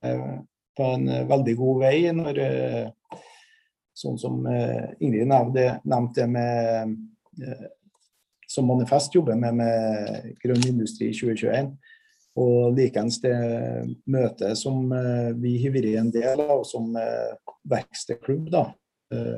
på 0.78 0.88
en 0.96 1.08
eh, 1.10 1.28
veldig 1.30 1.56
god 1.60 1.86
vei. 1.86 1.96
når 2.16 2.42
eh, 2.46 2.90
Sånn 4.02 4.18
som 4.18 4.46
eh, 4.48 4.94
Ingrid 5.04 5.28
nevnte, 5.28 6.28
med 6.32 6.96
som 8.52 8.66
Manifest 8.68 9.14
jobber 9.16 9.36
med, 9.40 9.60
med 9.60 10.32
grønn 10.42 10.64
industri 10.68 11.12
2021. 11.16 11.70
Og 12.42 12.72
likeens 12.76 13.20
det 13.24 13.36
møtet 14.12 14.58
som 14.60 14.90
vi 15.40 15.54
har 15.62 15.76
vært 15.76 16.00
en 16.00 16.12
del 16.12 16.44
av 16.44 16.64
som 16.68 16.90
verkstedklubb, 17.72 18.50
da, 18.52 18.66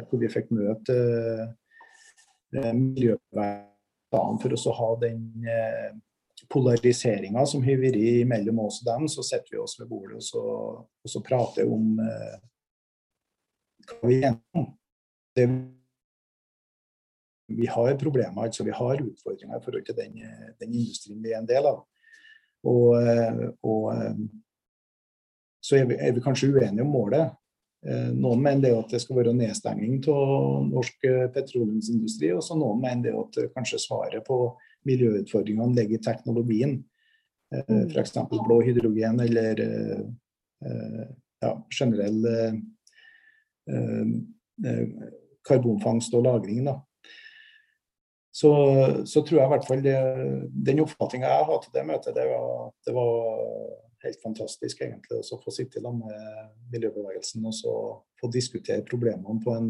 hvor 0.08 0.22
vi 0.22 0.30
fikk 0.34 0.50
møte 0.54 0.98
miljøvernet 2.54 3.70
for 4.42 4.58
å 4.58 4.76
ha 4.80 4.90
den 5.02 5.28
polariseringa 6.54 7.46
som 7.50 7.64
har 7.66 7.82
vært 7.82 8.28
mellom 8.30 8.64
oss 8.68 8.82
og 8.84 8.90
dem, 8.92 9.08
så 9.10 9.26
setter 9.26 9.56
vi 9.56 9.62
oss 9.64 9.78
ved 9.80 9.90
bordet 9.90 10.20
og 10.20 10.26
så, 10.26 10.44
og 10.86 11.10
så 11.10 11.22
prater 11.26 11.70
om 11.70 11.98
eh, 12.04 12.36
hva 13.90 14.12
vi 14.12 14.20
er 14.24 14.38
om. 14.58 14.68
Det, 15.34 15.48
vi 17.54 17.66
har 17.68 17.98
problemer, 18.00 18.46
altså 18.46 18.64
vi 18.64 18.76
har 18.76 19.02
utfordringer 19.02 19.58
i 19.58 19.64
forhold 19.64 19.86
til 19.86 19.98
den, 19.98 20.22
den 20.62 20.74
industrien 20.74 21.24
vi 21.24 21.34
er 21.34 21.42
en 21.42 21.50
del 21.50 21.68
av. 21.68 21.84
Og, 22.64 22.96
eh, 23.02 23.46
og 23.68 23.88
eh, 23.94 24.20
så 25.64 25.80
er 25.80 25.88
vi, 25.90 25.98
er 26.00 26.14
vi, 26.16 26.24
kanskje 26.24 26.52
uenige 26.54 26.86
om 26.86 26.94
målet. 26.96 27.34
Eh, 27.84 28.12
noen 28.16 28.44
mener 28.44 28.64
det 28.64 28.76
at 28.78 28.96
det 28.96 29.02
skal 29.04 29.20
være 29.20 29.36
nedstenging 29.36 30.00
av 30.12 30.70
norsk 30.70 31.10
petroleumsindustri, 31.36 32.32
og 32.36 32.44
så 32.46 32.58
noen 32.60 32.82
mener 32.84 33.10
det 33.10 33.18
at 33.20 33.56
kanskje 33.58 33.82
svaret 33.84 34.24
på 34.28 34.46
miljøutfordringene 34.88 35.76
ligger 35.78 36.00
i 36.00 36.04
teknologien. 36.04 36.78
Eh, 37.54 37.64
mm. 37.68 37.90
F.eks. 37.90 38.14
blå 38.32 38.62
hydrogen 38.66 39.20
eller 39.24 39.62
eh, 39.62 40.02
ja, 41.44 41.52
generell 41.80 42.26
eh, 42.32 42.54
karbonfangst 45.48 46.14
og 46.14 46.26
-lagring. 46.26 46.68
Så, 48.34 48.52
så, 49.06 49.22
tror 49.22 49.40
jeg 49.40 49.46
i 49.46 49.54
hvert 49.54 49.68
fall 49.68 49.84
det, 49.84 49.98
den 50.66 50.80
oppfatninga 50.80 51.28
jeg 51.30 51.46
har 51.46 51.60
til 51.62 51.74
det 51.76 51.86
møtet, 51.86 52.16
det 52.16 52.26
var, 52.32 52.72
det 52.86 52.94
var 52.96 53.14
helt 54.04 54.22
fantastisk 54.24 54.82
egentlig 54.82 55.20
å 55.22 55.38
få 55.44 55.52
sitte 55.54 55.82
sammen 55.84 56.08
med 56.08 56.50
miljøbevegelsen 56.74 57.46
og 57.46 57.54
så 57.54 57.74
få 58.20 58.32
diskutere 58.34 58.88
problemene 58.90 59.38
på 59.44 59.54
en 59.54 59.70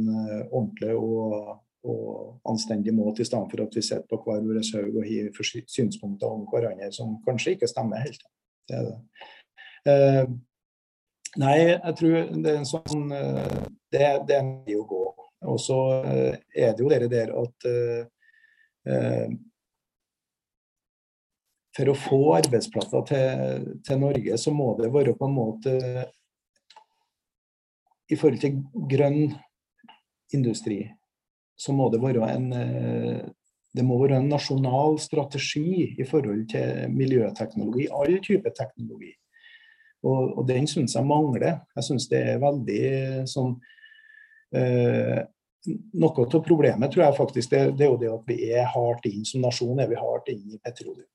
ordentlig 0.54 0.95
og 0.95 1.60
og 1.84 2.39
anstendig 2.48 2.93
måte, 2.96 3.22
i 3.22 3.28
stedet 3.28 3.52
for 3.52 3.63
at 3.65 3.76
vi 3.76 3.84
sitter 3.84 4.08
på 4.08 4.19
hver 4.24 4.41
vår 4.46 4.62
haug 4.62 4.98
og 5.02 5.08
har 5.08 5.67
synspunkter 5.76 6.32
om 6.32 6.46
hverandre 6.52 6.91
som 6.96 7.17
kanskje 7.28 7.58
ikke 7.58 7.69
stemmer 7.72 8.04
helt. 8.06 8.24
Det 8.69 8.82
det. 8.88 8.98
Eh, 9.91 10.26
nei, 11.43 11.58
jeg 11.60 11.96
tror 12.00 12.13
det 12.32 12.52
er 12.52 12.60
en 12.62 12.69
sånn 12.69 13.10
eh, 13.12 13.63
Det, 13.91 14.06
det 14.30 14.38
er 14.38 14.46
mye 14.48 14.80
å 14.80 14.86
gå. 14.88 15.02
Og 15.52 15.60
så 15.60 15.80
eh, 16.08 16.38
er 16.56 16.72
det 16.72 16.86
jo 16.86 16.91
det 16.91 17.10
der 17.12 17.34
at 17.41 17.67
eh, 17.67 19.34
for 21.74 21.89
å 21.89 21.98
få 21.98 22.19
arbeidsplasser 22.38 23.06
til, 23.10 23.69
til, 23.86 24.02
Norge, 24.02 24.38
så 24.38 24.54
må 24.54 24.74
det 24.80 24.91
være 24.93 25.15
på 25.17 25.30
en 25.30 25.36
måte 25.36 25.74
I 28.12 28.17
forhold 28.19 28.41
til 28.43 28.60
grønn 28.91 29.34
industri, 30.36 30.84
så 31.56 31.74
må 31.76 31.89
det 31.94 32.02
være 32.04 32.30
en 32.34 32.50
det 33.74 33.82
må 33.86 33.98
være 33.98 34.20
en 34.22 34.30
nasjonal 34.30 35.00
strategi 35.02 35.96
i 35.98 36.06
forhold 36.06 36.46
til 36.52 36.92
miljøteknologi, 36.94 37.88
all 37.89 38.20
type 38.22 38.52
teknologi. 38.54 39.10
Og, 40.04 40.38
og 40.38 40.48
den 40.48 40.68
syns 40.70 40.96
jeg 40.98 41.08
mangler. 41.08 41.63
Jeg 41.78 41.88
syns 41.88 42.10
det 42.12 42.20
er 42.34 42.44
veldig 42.44 42.84
sånn 43.30 43.56
eh, 44.56 45.24
Noe 45.96 46.26
av 46.28 46.42
problemet 46.44 46.92
tror 46.92 47.06
jeg 47.06 47.16
faktisk 47.16 47.52
det, 47.54 47.60
det, 47.80 47.86
er 47.86 47.92
jo 47.94 48.00
det 48.02 48.10
at 48.12 48.26
vi 48.28 48.36
er 48.52 48.66
hardt 48.68 49.06
inn 49.08 49.22
som 49.24 49.46
nasjon 49.46 49.80
er 49.80 49.88
vi 49.88 49.96
hardt 49.96 50.28
inn 50.34 50.42
i 50.52 50.60
petroleum. 50.60 51.08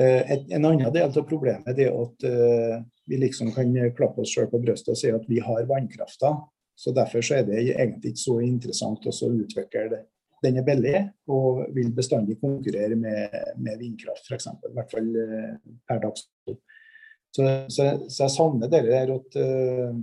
Eh, 0.00 0.32
en 0.56 0.64
annen 0.64 0.88
del 0.88 1.04
av 1.04 1.26
problemet 1.28 1.76
er 1.76 1.92
at 1.92 2.24
uh, 2.24 2.78
vi 3.04 3.18
liksom 3.20 3.52
kan 3.52 3.76
klappe 3.96 4.24
oss 4.24 4.32
selv 4.32 4.54
på 4.54 4.62
brystet 4.64 4.94
og 4.94 5.00
si 5.02 5.12
at 5.12 5.28
vi 5.28 5.42
har 5.44 5.68
vannkrafta. 5.68 6.32
Så 6.76 6.92
Derfor 6.92 7.24
så 7.24 7.38
er 7.38 7.46
det 7.48 7.62
egentlig 7.62 8.12
ikke 8.12 8.20
så 8.20 8.36
interessant 8.44 9.06
å 9.08 9.12
utvikle 9.32 9.86
det. 9.94 10.02
Den 10.44 10.58
er 10.60 10.66
billig 10.66 10.98
og 11.32 11.62
vil 11.74 11.88
bestandig 11.96 12.36
konkurrere 12.40 12.98
med, 13.00 13.32
med 13.56 13.78
vindkraft, 13.80 14.28
f.eks. 14.28 14.50
I 14.52 14.74
hvert 14.76 14.92
fall 14.92 15.08
uh, 15.16 15.54
per 15.88 16.02
dags 16.02 16.26
så, 17.36 17.46
så, 17.68 17.86
så, 18.08 18.22
jeg 18.22 18.32
savner 18.32 18.70
det 18.72 18.82
der 18.86 19.10
at 19.12 19.38
uh, 19.40 19.96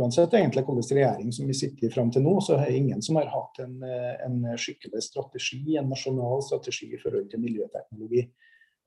uansett 0.00 0.36
egentlig 0.36 0.62
hvilken 0.64 0.96
regjering 0.96 1.32
som 1.34 1.48
vi 1.50 1.56
sitter 1.56 1.88
i 1.88 1.92
fram 1.92 2.12
til 2.12 2.24
nå, 2.24 2.36
så 2.44 2.56
er 2.56 2.68
det 2.68 2.78
ingen 2.78 3.02
som 3.04 3.18
har 3.18 3.28
hatt 3.32 3.60
en, 3.64 3.80
en, 3.82 4.38
skikkelig 4.60 5.02
strategi, 5.04 5.76
en 5.76 5.90
nasjonal 5.90 6.44
strategi 6.46 6.92
i 6.94 7.00
forhold 7.00 7.26
til 7.32 7.42
miljøteknologi. 7.42 8.26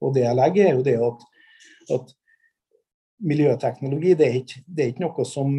Og 0.04 0.16
det 0.16 0.24
jeg 0.24 0.40
legger, 0.40 0.70
er 0.70 0.78
jo 0.78 0.86
det 0.86 0.96
at, 1.10 1.26
at 1.98 2.16
miljøteknologi 3.24 4.16
det 4.20 4.30
er, 4.30 4.40
ikke, 4.42 4.64
det 4.66 4.86
er 4.86 4.94
ikke 4.94 5.06
noe 5.06 5.28
som, 5.28 5.54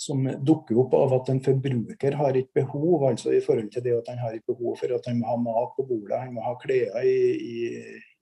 som 0.00 0.24
dukker 0.42 0.78
opp 0.82 0.94
av 0.98 1.12
at 1.20 1.30
en 1.30 1.42
forbruker 1.44 2.16
har 2.18 2.36
et 2.36 2.50
behov, 2.56 3.06
altså 3.10 3.32
i 3.32 3.42
forhold 3.44 3.70
til 3.72 3.84
det 3.84 3.94
at 3.94 4.10
han 4.10 4.18
har 4.20 4.34
et 4.34 4.46
behov 4.48 4.74
for 4.80 4.94
at 4.96 5.06
han 5.06 5.20
må 5.20 5.28
ha 5.30 5.36
mat 5.40 5.76
på 5.76 5.86
bordet, 5.86 6.18
han 6.18 6.34
må 6.34 6.42
ha 6.44 6.56
klær 6.60 6.98
i, 7.06 7.14
i 7.38 7.58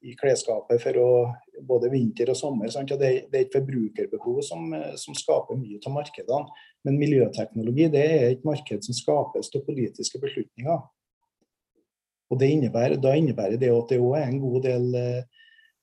i 0.02 0.14
klesskapet 0.18 0.80
for 0.82 0.98
å, 0.98 1.10
både 1.66 1.90
vinter 1.92 2.32
og 2.32 2.38
sommer. 2.38 2.70
Sant? 2.74 2.90
det, 2.98 3.10
det, 3.30 3.38
er 3.38 3.44
et 3.46 3.54
forbrukerbehov 3.54 4.40
som, 4.46 4.72
som, 4.98 5.14
skaper 5.18 5.58
mye 5.58 5.78
av 5.78 5.94
markedene. 5.94 6.64
Men 6.86 6.98
miljøteknologi 6.98 7.86
det 7.92 8.02
er 8.02 8.26
et 8.30 8.42
marked 8.46 8.82
som 8.86 8.98
skapes 8.98 9.52
av 9.54 9.64
politiske 9.66 10.18
beslutninger. 10.22 10.82
Og 12.32 12.40
det 12.40 12.50
innebærer, 12.50 12.98
Da 12.98 13.14
innebærer 13.18 13.60
det 13.60 13.70
at 13.70 13.92
det 13.92 14.00
òg 14.02 14.18
er 14.18 14.26
en 14.26 14.42
god 14.42 14.66
del, 14.66 14.90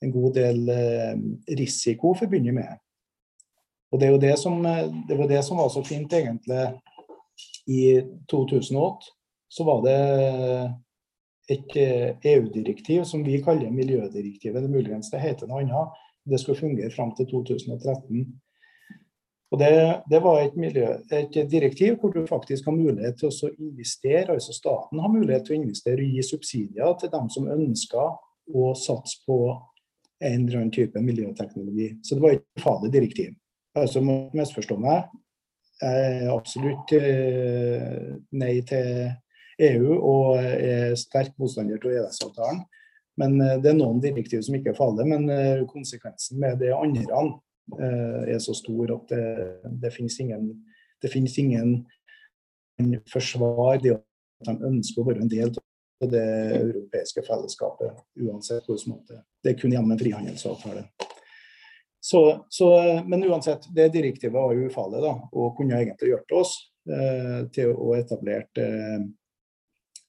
en 0.04 0.14
god 0.16 0.36
del 0.36 0.62
eh, 0.74 1.16
risiko 1.60 2.16
forbundet 2.18 2.58
med 2.58 2.80
Og 3.92 4.00
Det 4.00 4.08
er 4.08 4.12
jo 4.12 4.22
det 4.22 4.36
som, 4.40 4.62
det 5.08 5.18
var 5.18 5.28
det 5.28 5.44
som 5.46 5.58
var 5.58 5.70
så 5.74 5.84
fint, 5.84 6.14
egentlig. 6.14 6.68
I 7.68 8.02
2008 8.30 9.14
så 9.50 9.66
var 9.66 9.82
det 9.82 10.00
et 11.50 11.78
EU-direktiv 12.26 13.04
som 13.04 13.24
vi 13.26 13.42
kaller 13.42 13.72
miljødirektivet. 13.74 14.62
Det 14.62 14.70
muligens 14.70 15.10
det 15.12 15.24
heter 15.24 15.50
noe 15.50 15.64
annet. 15.64 15.98
Det 16.30 16.38
skulle 16.40 16.60
fungere 16.60 16.94
fram 16.94 17.16
til 17.18 17.26
2013. 17.32 18.28
Og 19.50 19.60
det, 19.60 19.72
det 20.10 20.20
var 20.22 20.44
et, 20.44 20.56
miljø, 20.56 20.92
et, 21.12 21.38
direktiv 21.50 21.96
hvor 21.98 22.14
du 22.14 22.22
faktisk 22.30 22.66
har 22.70 22.76
mulighet 22.78 23.18
til 23.18 23.32
å 23.32 23.50
investere, 23.58 24.36
altså 24.36 24.54
staten 24.54 25.02
har 25.02 25.10
mulighet 25.10 25.48
til 25.48 25.56
å 25.56 25.62
investere 25.64 26.06
og 26.06 26.14
gi 26.14 26.26
subsidier 26.28 26.94
til 27.02 27.10
dem 27.16 27.32
som 27.34 27.50
ønsker 27.50 28.12
å 28.54 28.70
satse 28.78 29.24
på 29.26 29.40
en 30.20 30.46
eller 30.46 30.60
annen 30.60 30.74
type 30.76 31.02
miljøteknologi. 31.02 31.96
Så 32.04 32.16
det 32.16 32.26
var 32.26 32.38
et 32.38 32.62
farlig 32.62 32.94
direktiv. 32.94 33.34
Altså, 33.78 34.02
må 34.02 34.30
misforstå 34.34 34.78
meg. 34.82 35.10
Jeg 35.80 36.08
er 36.24 36.32
absolutt 36.34 36.92
eh, 36.98 38.16
nei 38.36 38.56
til 38.68 39.12
EU 39.64 39.94
og 39.96 40.40
er 40.42 40.96
sterk 41.00 41.36
motstander 41.40 41.80
til 41.80 41.96
EØS-avtalen. 42.00 42.66
Men 43.20 43.38
eh, 43.44 43.60
det 43.64 43.72
er 43.72 43.78
noen 43.78 44.02
direktiv 44.04 44.42
som 44.46 44.58
ikke 44.58 44.74
er 44.74 44.80
farlige, 44.80 45.08
men 45.14 45.70
konsekvensen 45.70 46.42
med 46.42 46.60
det 46.64 46.74
andre 46.76 47.30
er 47.80 48.40
så 48.42 48.56
stor 48.58 48.96
at 48.96 49.12
det, 49.14 49.26
det 49.84 49.92
finnes 49.94 50.16
ingen 50.24 50.48
det 51.02 51.12
finnes 51.14 51.38
ingen 51.38 51.86
forsvar 53.12 53.80
det 53.84 53.96
at 53.96 54.48
de 54.48 54.56
ønsker 54.70 55.02
å 55.02 55.08
være 55.10 55.24
en 55.24 55.32
del 55.32 55.52
av 55.52 56.12
det 56.12 56.26
europeiske 56.60 57.24
fellesskapet, 57.28 58.04
uansett 58.24 58.68
hvordan 58.68 58.94
måte. 58.96 59.22
Det 59.44 59.54
er 59.54 59.60
kun 59.60 59.74
gjennom 59.76 59.96
en 59.96 60.00
frihandelsavtale. 60.00 60.86
Så, 62.10 62.46
så, 62.50 62.68
men 63.06 63.24
uansett, 63.24 63.68
det 63.76 63.92
direktivet 63.94 64.34
var 64.34 64.56
jo 64.56 64.66
ufarlig 64.66 65.02
da, 65.04 65.12
og 65.30 65.52
kunne 65.60 65.78
egentlig 65.78 66.10
hjulpet 66.10 66.38
oss 66.40 66.54
eh, 66.90 67.42
til 67.54 67.76
å 67.78 67.92
etablere 68.00 68.64
eh, 68.64 69.04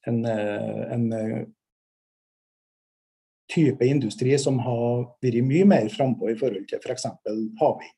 en, 0.09 0.25
eh, 0.25 0.93
en 0.95 1.13
eh, 1.13 1.43
type 3.53 3.85
industri 3.85 4.39
som 4.41 4.63
har 4.65 5.11
vært 5.21 5.45
mye 5.45 5.67
mer 5.69 5.91
frampå 5.93 6.31
i 6.33 6.39
forhold 6.41 6.71
til 6.71 6.81
f.eks. 6.81 7.05
For 7.27 7.61
havvind. 7.61 7.97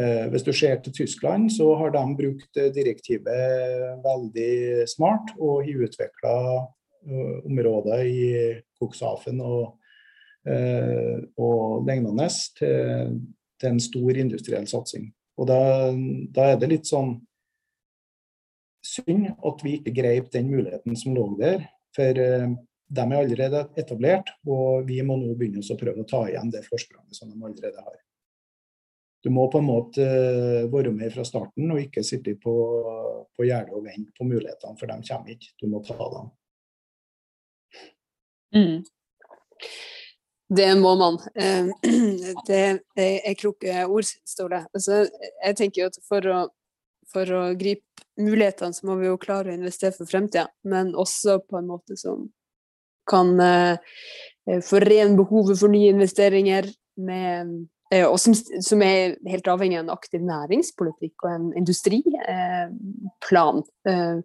Eh, 0.00 0.26
hvis 0.32 0.46
du 0.46 0.52
ser 0.54 0.80
til 0.80 0.94
Tyskland, 0.96 1.50
så 1.52 1.74
har 1.76 1.92
de 1.92 2.06
brukt 2.22 2.62
direktivet 2.72 4.00
veldig 4.06 4.86
smart 4.88 5.34
og 5.36 5.66
har 5.66 5.88
utvikla 5.90 6.36
områder 7.48 8.06
i 8.06 8.24
Cuxhaven 8.80 9.40
og, 9.40 9.79
og 10.40 11.82
lignende 11.84 12.26
til, 12.56 13.18
til, 13.60 13.68
en 13.68 13.80
stor 13.82 14.20
industriell 14.22 14.64
satsing. 14.70 15.10
Og 15.40 15.48
da, 15.48 15.60
da, 16.32 16.50
er 16.52 16.60
det 16.60 16.70
litt 16.72 16.88
sånn 16.88 17.14
synd 18.84 19.28
at 19.30 19.62
vi 19.64 19.76
ikke 19.78 19.94
grep 19.96 20.28
den 20.34 20.50
muligheten 20.50 20.96
som 20.96 21.16
lå 21.16 21.26
der. 21.40 21.64
For 21.96 22.20
uh, 22.20 22.52
de 22.90 23.06
er 23.06 23.16
allerede 23.16 23.64
etablert, 23.78 24.32
og 24.46 24.86
vi 24.88 25.00
må 25.06 25.16
nå 25.20 25.34
begynne 25.38 25.62
å 25.62 25.78
prøve 25.78 26.02
å 26.02 26.08
ta 26.10 26.24
igjen 26.28 26.50
det 26.50 26.64
forspranget 26.66 27.16
som 27.16 27.30
de 27.30 27.38
allerede 27.38 27.84
har. 27.84 27.98
Du 29.20 29.28
må 29.32 29.44
på 29.52 29.60
en 29.60 29.68
måte 29.68 30.04
uh, 30.04 30.68
være 30.72 30.92
med 30.96 31.12
fra 31.14 31.24
starten 31.28 31.70
og 31.70 31.82
ikke 31.82 32.04
sitte 32.06 32.36
på, 32.40 32.54
på 33.36 33.48
gjerdet 33.48 33.76
og 33.76 33.86
vente 33.86 34.12
på 34.16 34.26
mulighetene, 34.28 34.76
for 34.80 34.90
de 34.90 35.00
kommer 35.08 35.36
ikke. 35.36 35.52
Du 35.60 35.68
må 35.70 35.82
ta 35.86 35.96
dem. 36.16 36.30
Mm. 38.50 38.78
Det 40.50 40.70
må 40.80 40.96
man. 40.98 41.20
Eh, 41.38 41.68
det 42.48 42.62
er 42.98 43.36
kloke 43.38 43.84
ord, 43.86 44.08
står 44.26 44.56
det. 44.56 44.64
Altså, 44.74 45.04
jeg 45.44 45.60
tenker 45.60 45.90
at 45.90 46.00
for 46.08 46.26
å 46.26 46.40
for 47.10 47.26
å 47.34 47.42
gripe 47.58 48.04
mulighetene, 48.20 48.74
så 48.74 48.86
må 48.86 48.96
vi 49.00 49.06
jo 49.08 49.18
klare 49.20 49.50
å 49.50 49.56
investere 49.56 49.92
for 49.96 50.06
fremtida, 50.08 50.48
men 50.68 50.94
også 50.98 51.38
på 51.48 51.58
en 51.60 51.68
måte 51.70 51.96
som 51.98 52.28
kan 53.10 53.28
eh, 53.42 53.76
forene 54.66 55.18
behovet 55.18 55.58
for 55.60 55.68
nye 55.72 55.92
investeringer 55.94 56.64
med 57.00 57.66
eh, 57.92 58.06
og 58.06 58.18
som, 58.22 58.34
som, 58.36 58.82
er 58.84 59.16
helt 59.30 59.48
avhengig 59.50 59.78
av 59.80 59.84
en 59.86 59.96
aktiv 59.96 60.20
næringspolitikk 60.26 61.16
og 61.24 61.30
en 61.32 61.46
industriplan 61.58 63.56
eh, 63.90 64.18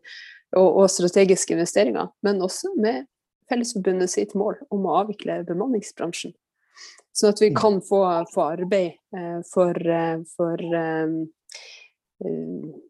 og, 0.55 0.69
og, 0.69 0.85
strategiske 0.91 1.53
investeringer, 1.57 2.07
men 2.25 2.45
også 2.45 2.67
med 2.77 2.97
Fellesforbundet 3.49 4.12
sitt 4.12 4.34
mål 4.38 4.58
om 4.73 4.88
å 4.89 4.97
avvikle 5.03 5.43
bemanningsbransjen. 5.47 6.34
Sånn 7.15 7.31
at 7.31 7.41
vi 7.41 7.51
mm. 7.53 7.58
kan 7.58 7.79
få, 7.86 8.01
få 8.34 8.47
arbeid 8.58 8.97
eh, 9.15 9.39
for, 9.47 9.77
eh, 9.79 10.17
for 10.36 10.63
eh, 10.81 11.13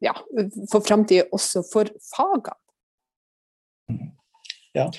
ja, 0.06 0.14
for 0.72 0.86
framtida 0.86 1.28
også 1.36 1.64
for 1.66 1.90
fagene. 2.14 2.58
Ja. 4.76 4.90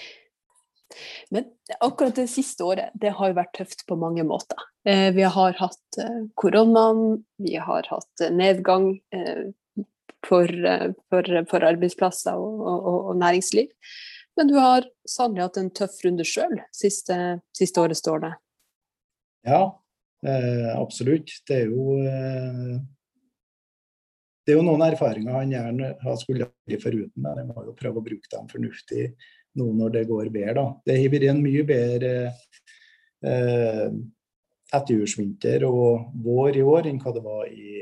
Men 1.35 1.51
akkurat 1.83 2.17
det 2.17 2.29
siste 2.33 2.65
året 2.65 2.95
det 2.97 3.13
har 3.19 3.35
vært 3.37 3.55
tøft 3.59 3.85
på 3.89 3.99
mange 4.01 4.25
måter. 4.27 4.57
Vi 4.87 5.23
har 5.23 5.57
hatt 5.59 5.99
koronaen, 6.39 7.25
vi 7.43 7.59
har 7.61 7.87
hatt 7.91 8.23
nedgang 8.33 8.95
for, 10.25 10.49
for, 11.11 11.31
for 11.51 11.67
arbeidsplasser 11.69 12.39
og, 12.39 12.63
og, 12.63 12.99
og, 13.11 13.17
næringsliv. 13.21 13.69
Men 14.37 14.51
du 14.51 14.57
har 14.61 14.85
sannelig 15.09 15.47
hatt 15.47 15.61
en 15.61 15.71
tøff 15.75 15.97
runde 16.05 16.27
sjøl 16.29 16.59
siste, 16.75 17.17
siste, 17.57 17.81
året, 17.81 17.97
står 17.97 18.21
det. 18.27 18.33
Ja, 19.49 19.63
eh, 20.27 20.69
absolutt. 20.77 21.33
Det 21.49 21.63
er 21.63 21.73
jo 21.73 21.97
eh, 22.03 22.77
det 24.47 24.55
er 24.55 24.61
jo 24.61 24.67
noen 24.67 24.85
erfaringer 24.87 25.41
han 25.41 25.51
gjerne 25.51 25.95
har 26.05 26.19
skulle 26.21 26.47
vært 26.69 26.85
foruten, 26.85 27.23
men 27.23 27.41
jeg 27.41 27.49
må 27.49 27.65
jo 27.67 27.73
prøve 27.79 27.99
å 27.99 28.05
bruke 28.07 28.31
dem 28.31 28.51
fornuftig 28.51 29.09
nå 29.59 29.71
når 29.75 29.97
det 29.97 30.05
går 30.11 30.29
bedre. 30.31 30.55
da. 30.61 30.67
Det 30.87 30.99
har 31.01 31.15
vært 31.17 31.31
en 31.33 31.41
mye 31.43 31.65
bedre 31.67 32.13
eh, 33.27 33.89
etterjordsvinter 34.77 35.65
og 35.67 36.13
vår 36.23 36.61
i 36.61 36.67
år 36.67 36.91
enn 36.91 37.01
hva 37.03 37.15
det 37.17 37.25
var 37.25 37.49
i 37.51 37.73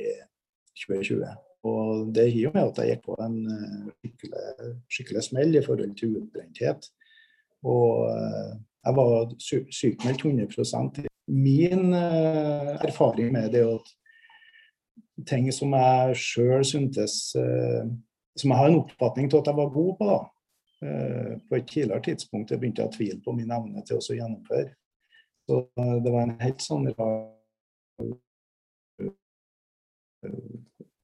2020. 0.86 1.26
Og 1.64 2.12
Det 2.14 2.26
gir 2.32 2.42
jo 2.48 2.52
med 2.54 2.68
at 2.68 2.78
jeg 2.82 2.90
gikk 2.94 3.04
på 3.08 3.14
en 3.24 3.36
eh, 3.48 3.86
skikkelig, 4.02 4.74
skikkelig 4.92 5.22
smell 5.24 5.56
i 5.56 5.62
forhold 5.64 5.94
til 5.96 6.16
utbrenthet. 6.20 6.90
Og, 7.64 8.06
eh, 8.12 8.54
Jeg 8.84 8.96
var 8.96 9.30
sy- 9.40 9.70
sykmeldt 9.72 10.24
100% 10.24 11.06
Min 11.28 11.94
eh, 11.94 12.74
erfaring 12.84 13.32
med 13.32 13.50
det 13.52 13.62
er 13.62 13.74
at 13.78 13.88
ting 15.26 15.48
som 15.52 15.72
jeg 15.72 16.16
sjøl 16.20 16.64
syntes 16.64 17.14
Som 18.36 18.50
jeg 18.50 18.58
har 18.58 18.66
en 18.68 18.80
oppfatning 18.82 19.30
til 19.30 19.38
at 19.38 19.46
jeg 19.46 19.56
var 19.56 19.70
god 19.72 19.96
på, 19.98 20.04
da. 20.10 20.20
På 21.48 21.54
et 21.56 21.66
tidligere 21.70 22.02
tidspunkt 22.02 22.50
jeg 22.50 22.58
begynte 22.60 22.82
jeg 22.82 22.88
å 22.90 22.96
tvile 22.96 23.20
på 23.24 23.32
min 23.32 23.50
evne 23.54 23.84
til 23.86 23.96
å 23.96 24.16
gjennomføre. 24.18 24.74
Så 25.48 25.60
det 26.04 26.12
var 26.12 26.22
en 26.26 26.40
helt 26.40 26.60
sånn 26.60 26.88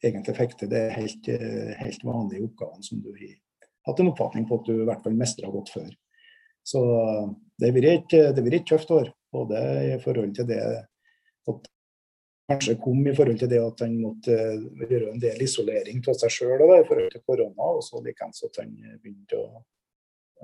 Egentlig 0.04 0.36
fikk 0.36 0.54
til 0.60 0.70
det 0.72 0.84
helt, 0.96 1.28
eh, 1.28 1.72
helt 1.80 2.04
vanlige 2.06 2.46
oppgavene 2.46 2.86
som 2.86 3.02
du 3.04 3.10
har 3.12 3.34
hatt 3.88 4.00
en 4.00 4.12
oppfatning 4.12 4.46
på 4.48 4.60
at 4.60 4.68
du 4.68 4.74
i 4.76 4.86
hvert 4.88 5.02
fall 5.04 5.16
mestra 5.16 5.50
godt 5.50 5.72
før. 5.74 5.90
Så 6.64 6.80
det 7.58 7.70
har 7.70 7.76
vært 7.76 7.90
et, 7.90 8.34
det 8.36 8.44
har 8.44 8.56
et 8.56 8.66
tøft 8.68 8.90
år, 8.92 9.12
både 9.32 9.60
i 9.88 9.98
forhold 10.02 10.34
til 10.36 10.48
det 10.48 10.60
at 10.60 11.70
kanskje 12.50 12.76
kom 12.82 13.00
i 13.06 13.14
forhold 13.14 13.38
til 13.40 13.50
det 13.50 13.60
at 13.62 13.82
han 13.84 13.96
måtte 14.00 14.36
gjøre 14.90 15.12
en 15.12 15.22
del 15.22 15.42
isolering 15.44 16.02
av 16.02 16.18
seg 16.18 16.34
sjøl 16.34 16.64
i 16.66 16.86
forhold 16.88 17.10
til 17.14 17.24
korona, 17.26 17.72
og 17.78 17.82
så 17.86 18.02
likeens 18.04 18.44
at 18.46 18.60
han 18.62 18.72
begynte 19.02 19.38
å 19.38 19.62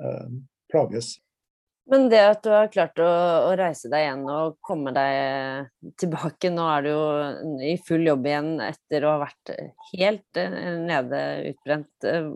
øh, 0.01 0.37
plages. 0.73 1.16
Men 1.87 2.09
det 2.11 2.18
at 2.18 2.42
du 2.42 2.51
har 2.51 2.70
klart 2.72 2.99
å, 2.99 3.07
å, 3.46 3.51
reise 3.59 3.88
deg 3.92 4.03
igjen 4.03 4.25
og 4.27 4.57
komme 4.64 4.90
deg 4.94 5.92
tilbake, 6.01 6.51
nå 6.51 6.64
er 6.72 6.83
du 6.83 6.88
jo 6.90 7.03
i 7.62 7.77
full 7.87 8.07
jobb 8.09 8.27
igjen 8.27 8.57
etter 8.64 9.07
å 9.07 9.12
ha 9.14 9.20
vært 9.22 9.53
helt 9.92 10.40
eh, 10.42 10.57
nede, 10.83 11.20
utbrent. 11.53 12.09
eh, 12.11 12.31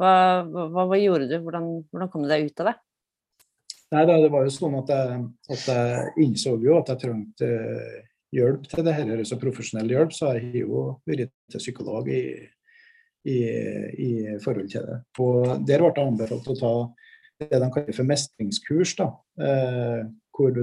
Hva, 0.00 0.14
hva, 0.48 0.86
hva 0.90 0.98
gjorde 0.98 1.28
du? 1.30 1.36
Hvordan, 1.44 1.68
hvordan, 1.92 2.10
kom 2.10 2.24
du 2.24 2.32
deg 2.32 2.48
ut 2.48 2.64
av 2.64 2.72
det? 2.72 2.78
Nei, 3.92 4.06
da, 4.08 4.16
Det 4.24 4.32
var 4.32 4.48
jo 4.48 4.54
sånn 4.56 4.74
at 4.80 4.90
jeg, 4.90 5.20
at 5.54 5.68
jeg 5.68 6.26
innså 6.26 6.56
jo 6.64 6.80
at 6.80 6.90
jeg 6.90 7.02
trengte 7.04 7.52
hjelp 8.32 8.66
til 8.66 8.86
det 8.86 8.96
her, 8.96 9.12
altså 9.14 9.38
profesjonell 9.38 9.94
hjelp. 9.94 10.16
Så 10.16 10.32
jeg 10.32 10.48
har 10.48 10.58
jo 10.64 10.82
vært 11.06 11.30
til 11.52 11.62
psykolog 11.62 12.10
i, 12.10 12.24
i, 13.28 13.38
i, 14.08 14.10
forhold 14.42 14.72
til 14.72 14.90
det. 14.90 14.98
Og 15.22 15.54
Der 15.68 15.84
ble 15.84 15.92
jeg 15.92 16.08
anbefalt 16.08 16.50
å 16.50 16.58
ta 16.58 16.74
det 17.50 17.60
de 17.62 17.70
kaller 17.74 17.96
for 17.96 18.08
mestringskurs. 18.08 18.96
da, 18.98 19.08
eh, 19.42 20.02
hvor 20.32 20.50
du 20.50 20.62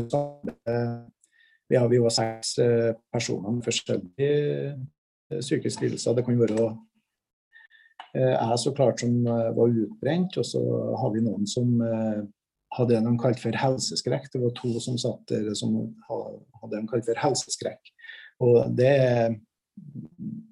ja, 1.70 1.88
Vi 1.88 2.00
var 2.02 2.14
seks 2.14 2.58
eh, 2.58 2.94
personer 3.14 3.54
med 3.54 3.66
forskjellige 3.66 4.30
eh, 4.70 5.42
psykiske 5.42 5.86
lidelser. 5.86 6.16
Det 6.18 6.26
kan 6.26 6.40
være 6.40 6.66
eh, 8.16 8.34
jeg 8.34 8.60
så 8.64 8.74
klart 8.76 9.04
som 9.04 9.20
eh, 9.28 9.52
var 9.58 9.76
utbrent, 9.84 10.38
og 10.38 10.46
så 10.46 10.64
har 11.02 11.14
vi 11.14 11.24
noen 11.26 11.46
som 11.50 11.76
eh, 11.86 12.24
hadde 12.78 12.96
det 12.96 13.04
de 13.06 13.14
kalte 13.22 13.44
for 13.44 13.62
helseskrekk. 13.64 14.32
Det 14.34 14.42
var 14.42 14.56
to 14.58 14.74
som 14.82 14.98
satt 15.02 15.30
der 15.30 15.54
som 15.58 15.78
hadde 16.10 16.74
de 16.76 16.90
kalte 16.90 17.12
for 17.12 17.22
helseskrekk. 17.28 17.94
Og 18.46 18.74
det, 18.78 18.96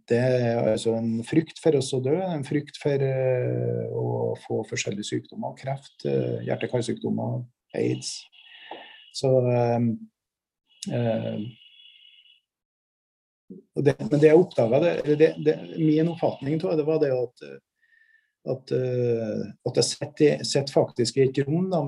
det 0.07 0.17
er 0.17 0.61
altså 0.71 0.93
en 0.95 1.19
frykt 1.27 1.59
for 1.59 1.75
oss 1.79 1.91
å 1.95 1.99
dø, 2.03 2.15
en 2.15 2.45
frykt 2.47 2.79
for 2.79 3.03
uh, 3.03 3.83
å 3.91 4.07
få 4.45 4.61
forskjellige 4.69 5.09
sykdommer. 5.09 5.55
Kreft, 5.59 6.05
uh, 6.07 6.39
hjerte-karsykdommer, 6.47 7.41
aids. 7.75 8.13
Så 9.15 9.33
uh, 9.43 9.79
det, 13.75 13.95
Men 13.99 14.19
det 14.19 14.29
jeg 14.29 14.39
oppdaga, 14.39 14.79
min 15.77 16.11
oppfatning 16.13 16.59
av 16.63 16.77
det, 16.79 16.87
var 16.87 17.01
det 17.03 17.13
at 17.15 17.49
at, 18.47 18.71
at 18.71 19.79
jeg 19.81 20.45
sitter 20.47 20.71
faktisk 20.71 21.17
i 21.17 21.25
et 21.25 21.39
rom 21.43 21.65
da, 21.67 21.81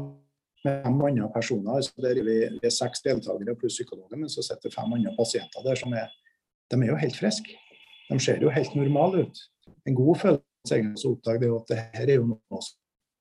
med 0.66 0.82
fem 0.84 1.04
andre 1.08 1.30
personer. 1.32 1.78
Altså 1.78 2.04
der 2.04 2.20
er 2.20 2.26
vi, 2.28 2.38
vi 2.58 2.68
er 2.68 2.74
seks 2.74 3.00
deltakere 3.06 3.56
pluss 3.56 3.78
psykologer, 3.78 4.20
men 4.20 4.32
så 4.32 4.44
sitter 4.44 4.74
fem 4.74 4.98
andre 4.98 5.14
pasienter 5.16 5.64
der 5.64 5.80
som 5.80 5.96
er 5.96 6.12
de 6.70 6.82
er 6.82 6.92
jo 6.92 7.00
helt 7.02 7.18
friske. 7.18 7.58
De 8.10 8.20
ser 8.22 8.42
jo 8.42 8.54
helt 8.54 8.76
normale 8.78 9.26
ut. 9.26 9.42
En 9.88 9.98
god 9.98 10.22
følelse 10.24 10.76
egentlig 10.76 11.08
å 11.08 11.16
oppdage 11.16 11.44
det 11.44 11.52
at 11.56 11.74
det 11.74 11.82
her 11.98 12.08
er 12.08 12.20
jo 12.20 12.30
noe 12.32 12.62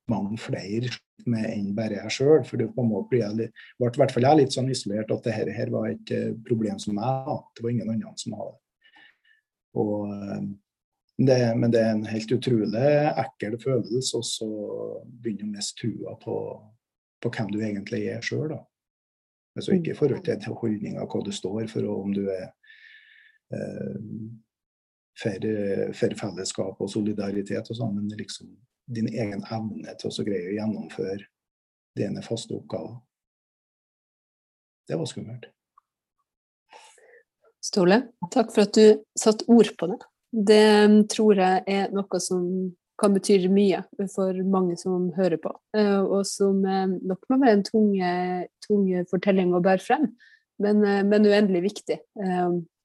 mange 0.09 0.39
flere 0.41 0.91
med 1.29 1.45
enn 1.51 1.75
bare 1.77 1.99
jeg 1.99 2.15
sjøl. 2.19 2.45
For 2.49 2.61
det 2.61 2.71
på 2.75 2.85
en 2.85 2.91
måte 2.93 3.11
ble 3.13 3.21
jeg 3.23 3.37
litt, 3.43 3.67
ble 3.79 3.91
i 3.91 4.01
hvert 4.01 4.15
fall 4.15 4.29
jeg 4.29 4.41
litt 4.41 4.57
sånn 4.57 4.71
isolert 4.73 5.13
at 5.13 5.27
det 5.27 5.35
her, 5.37 5.51
her 5.57 5.75
var 5.75 5.91
et 5.91 6.15
problem 6.49 6.81
som 6.83 6.97
jeg 6.97 7.05
hadde. 7.05 7.45
Det 7.57 7.67
var 7.67 7.75
ingen 7.75 7.93
andre 7.93 8.15
som 8.23 8.39
hadde. 8.39 8.57
Og 9.79 10.09
det, 11.19 11.39
men 11.59 11.75
det 11.75 11.83
er 11.83 11.93
en 11.93 12.09
helt 12.09 12.33
utrolig 12.33 12.89
ekkel 13.19 13.59
følelse 13.61 14.23
å 14.47 14.51
begynne 15.05 15.49
å 15.49 15.55
miste 15.57 15.81
trua 15.83 16.15
på, 16.23 16.37
på, 17.23 17.33
hvem 17.35 17.51
du 17.53 17.59
egentlig 17.59 18.05
er 18.13 18.25
sjøl. 18.25 18.55
Altså 19.59 19.75
ikke 19.75 19.93
i 19.93 19.99
forhold 19.99 20.23
til 20.23 20.55
holdninga, 20.61 21.07
hva 21.11 21.23
du 21.27 21.33
står 21.35 21.67
for, 21.73 21.87
og 21.91 22.07
om 22.07 22.15
du 22.15 22.29
er 22.31 22.53
eh, 23.55 23.99
for, 25.19 26.15
fellesskap 26.21 26.81
og 26.81 26.91
solidaritet 26.93 27.71
og 27.71 27.79
sånn, 27.79 27.97
men 27.99 28.19
liksom 28.19 28.51
din 28.89 29.09
egen 29.11 29.45
evne 29.53 29.95
til 30.01 30.11
å 30.11 30.25
greie 30.25 30.49
å 30.49 30.57
gjennomføre 30.57 31.27
dine 31.99 32.23
faste 32.25 32.55
oppgaver. 32.57 32.99
Det 34.89 34.97
var 34.97 35.09
skummelt. 35.11 35.49
Ståle, 37.65 37.99
takk 38.33 38.55
for 38.55 38.65
at 38.65 38.79
du 38.79 39.03
satte 39.19 39.45
ord 39.53 39.75
på 39.77 39.91
det. 39.91 39.99
Det 40.33 41.09
tror 41.13 41.41
jeg 41.41 41.65
er 41.69 41.91
noe 41.93 42.21
som 42.23 42.45
kan 42.99 43.13
bety 43.15 43.37
mye 43.53 43.83
for 44.15 44.39
mange 44.51 44.79
som 44.81 45.11
hører 45.15 45.39
på, 45.43 45.53
og 45.79 46.23
som 46.27 46.65
nok 46.65 47.29
må 47.31 47.39
være 47.39 47.61
en 47.61 47.67
tung 47.69 48.89
fortelling 49.11 49.53
å 49.55 49.63
bære 49.63 49.85
frem, 49.85 50.09
men, 50.63 50.83
men 51.07 51.29
uendelig 51.29 51.63
viktig 51.69 52.01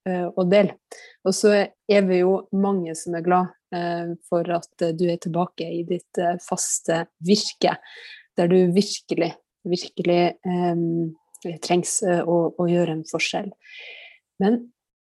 å 0.08 0.44
dele. 0.50 0.76
Og 1.24 1.36
så 1.36 1.54
er 1.56 2.08
vi 2.08 2.20
jo 2.20 2.34
mange 2.52 2.96
som 3.00 3.16
er 3.16 3.24
glad 3.26 3.54
for 4.28 4.50
at 4.54 4.84
du 5.00 5.06
er 5.10 5.18
tilbake 5.24 5.66
i 5.66 5.82
ditt 5.88 6.20
faste 6.44 7.06
virke, 7.26 7.78
der 8.38 8.52
du 8.52 8.74
virkelig, 8.76 9.32
virkelig 9.64 10.36
um, 10.46 11.16
trengs 11.64 11.96
å, 12.04 12.38
å 12.52 12.68
gjøre 12.70 13.00
en 13.00 13.08
forskjell. 13.08 13.50
Men 14.44 14.60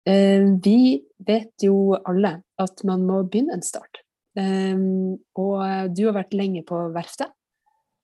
vi 0.05 0.79
vet 1.27 1.63
jo 1.63 1.95
alle 1.97 2.39
at 2.61 2.83
man 2.87 3.07
må 3.07 3.23
begynne 3.23 3.57
en 3.57 3.65
start. 3.65 4.03
Og 4.39 5.91
du 5.95 6.05
har 6.05 6.15
vært 6.15 6.37
lenge 6.37 6.63
på 6.67 6.79
verftet, 6.95 7.31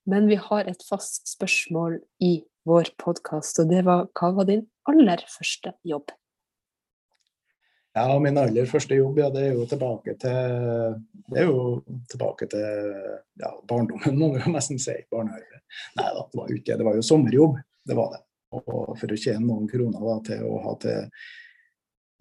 men 0.06 0.28
vi 0.30 0.38
har 0.38 0.68
et 0.70 0.84
fast 0.86 1.26
spørsmål 1.32 1.98
i 2.22 2.38
vår 2.66 2.92
podkast, 3.02 3.60
og 3.62 3.72
det 3.72 3.82
var 3.86 4.08
hva 4.18 4.32
var 4.38 4.50
din 4.50 4.66
aller 4.90 5.22
første 5.30 5.74
jobb? 5.86 6.14
Ja, 7.96 8.20
min 8.20 8.38
aller 8.38 8.66
første 8.68 8.98
jobb, 8.98 9.22
ja, 9.22 9.30
det 9.32 9.46
er 9.48 9.54
jo 9.56 9.66
tilbake 9.72 10.18
til 10.20 10.96
Det 11.32 11.40
er 11.40 11.46
jo 11.48 11.80
tilbake 12.12 12.48
til 12.52 12.66
ja, 13.40 13.52
barndommen, 13.70 14.18
må 14.20 14.34
vi 14.34 14.52
nesten 14.52 14.82
si. 14.82 14.98
Barnehage. 15.12 15.62
Nei 15.96 16.10
da, 16.12 16.26
det 16.28 16.40
var 16.40 16.52
jo 16.52 16.60
ikke 16.60 16.76
det. 16.76 16.88
var 16.88 16.98
jo 17.00 17.06
sommerjobb, 17.08 17.58
det 17.88 17.96
var 17.98 18.12
det. 18.14 18.22
Og 18.60 18.96
for 19.00 19.12
å 19.12 19.20
tjene 19.20 19.48
noen 19.48 19.70
kroner 19.72 20.04
da, 20.04 20.16
til 20.28 20.44
å 20.48 20.60
ha 20.66 20.74
til 20.84 21.08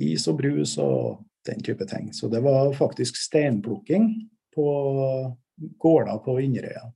is 0.04 0.26
og 0.30 0.38
brus 0.38 0.76
og 0.82 1.24
den 1.46 1.62
type 1.66 1.86
ting. 1.90 2.12
Så 2.14 2.30
det 2.30 2.42
var 2.44 2.70
faktisk 2.78 3.18
steinplukking 3.18 4.08
på 4.54 4.68
gårder 5.82 6.22
på 6.24 6.36
Inderøya. 6.40 6.86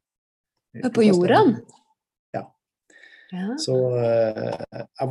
På 0.95 1.03
jorda? 1.03 1.43
Ja. 2.37 2.45
ja. 3.35 3.59
Så 3.59 3.75
uh, 3.75 4.55
jeg 4.71 5.11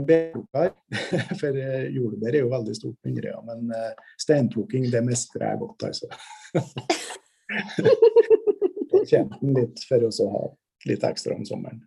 bærplukker, 0.00 0.72
for 1.40 1.60
jordbær 1.96 2.32
er 2.32 2.40
jo 2.40 2.50
veldig 2.52 2.76
stort 2.78 2.98
på 3.00 3.12
Inderøya. 3.12 3.40
Men 3.48 3.70
uh, 3.74 4.12
steinplukking, 4.20 4.88
det 4.92 5.04
mestrer 5.06 5.48
jeg 5.50 5.62
godt, 5.64 5.88
altså. 5.90 6.06
Jeg 9.12 9.26
den 9.40 9.56
litt 9.56 9.80
for 9.88 10.04
å 10.06 10.28
ha 10.30 10.42
litt 10.88 11.02
ekstra 11.04 11.34
om 11.34 11.42
sommeren. 11.44 11.80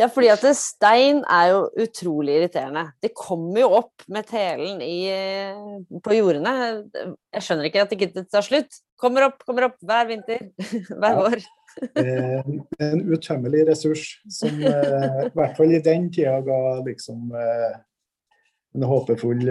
Ja, 0.00 0.06
fordi 0.08 0.30
at 0.32 0.44
stein 0.56 1.18
er 1.28 1.50
jo 1.50 1.64
utrolig 1.82 2.38
irriterende. 2.38 2.86
Det 3.04 3.10
kommer 3.12 3.60
jo 3.60 3.66
opp 3.82 4.06
med 4.08 4.24
telen 4.30 4.80
i, 4.80 5.10
på 6.00 6.14
jordene. 6.16 6.54
Jeg 7.34 7.44
skjønner 7.44 7.68
ikke 7.68 7.82
at 7.84 7.92
det 7.92 7.98
ikke 7.98 8.24
tar 8.24 8.46
slutt. 8.46 8.78
Kommer 9.00 9.28
opp, 9.28 9.44
kommer 9.44 9.68
opp 9.68 9.76
hver 9.84 10.08
vinter, 10.08 10.46
hver 11.00 11.18
ja. 11.18 11.26
Vår. 11.80 12.64
en 12.84 13.00
utømmelig 13.12 13.66
ressurs 13.68 14.04
som 14.28 14.58
i 14.60 14.72
hvert 15.34 15.56
fall 15.56 15.74
i 15.74 15.82
den 15.84 16.08
tida 16.12 16.40
ga 16.44 16.60
liksom 16.86 17.30
en 18.74 18.86
håpefull 18.86 19.44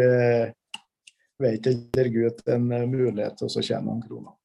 vet 1.39 1.67
eller 1.67 2.11
gutt 2.13 2.43
en 2.47 2.67
mulighet 2.67 3.39
til 3.39 3.49
å 3.49 3.63
tjene 3.63 3.85
noen 3.87 4.03
kroner. 4.03 4.35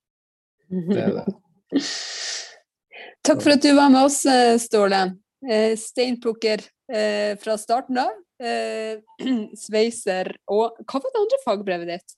Det 0.71 1.03
er 1.03 1.19
det. 1.19 1.27
Takk 3.27 3.43
for 3.43 3.57
at 3.57 3.65
du 3.65 3.71
var 3.75 3.93
med 3.93 4.07
oss, 4.07 4.23
Ståle. 4.63 5.05
Eh, 5.51 5.77
steinplukker 5.77 6.61
eh, 6.93 7.39
fra 7.39 7.59
starten 7.59 7.99
av. 7.99 8.13
Eh, 8.43 9.01
sveiser 9.67 10.33
og 10.51 10.79
Hva 10.89 11.01
var 11.01 11.13
det 11.13 11.21
andre 11.21 11.41
fagbrevet 11.45 11.93
ditt? 11.93 12.17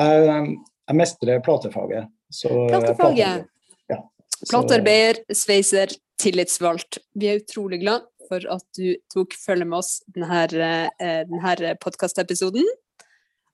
Jeg, 0.00 0.52
jeg 0.88 0.98
mestrer 1.00 1.40
platefaget. 1.44 2.10
platefaget? 2.42 3.48
Platearbeider, 4.48 5.20
sveiser, 5.36 5.92
tillitsvalgt. 6.20 7.00
Vi 7.18 7.28
er 7.28 7.40
utrolig 7.42 7.80
glad 7.82 8.06
for 8.30 8.44
at 8.54 8.64
du 8.78 8.94
tok 9.12 9.34
følge 9.36 9.66
med 9.68 9.80
oss 9.80 9.98
denne, 10.14 10.90
eh, 11.02 11.22
denne 11.28 11.74
podkastepisoden. 11.82 12.66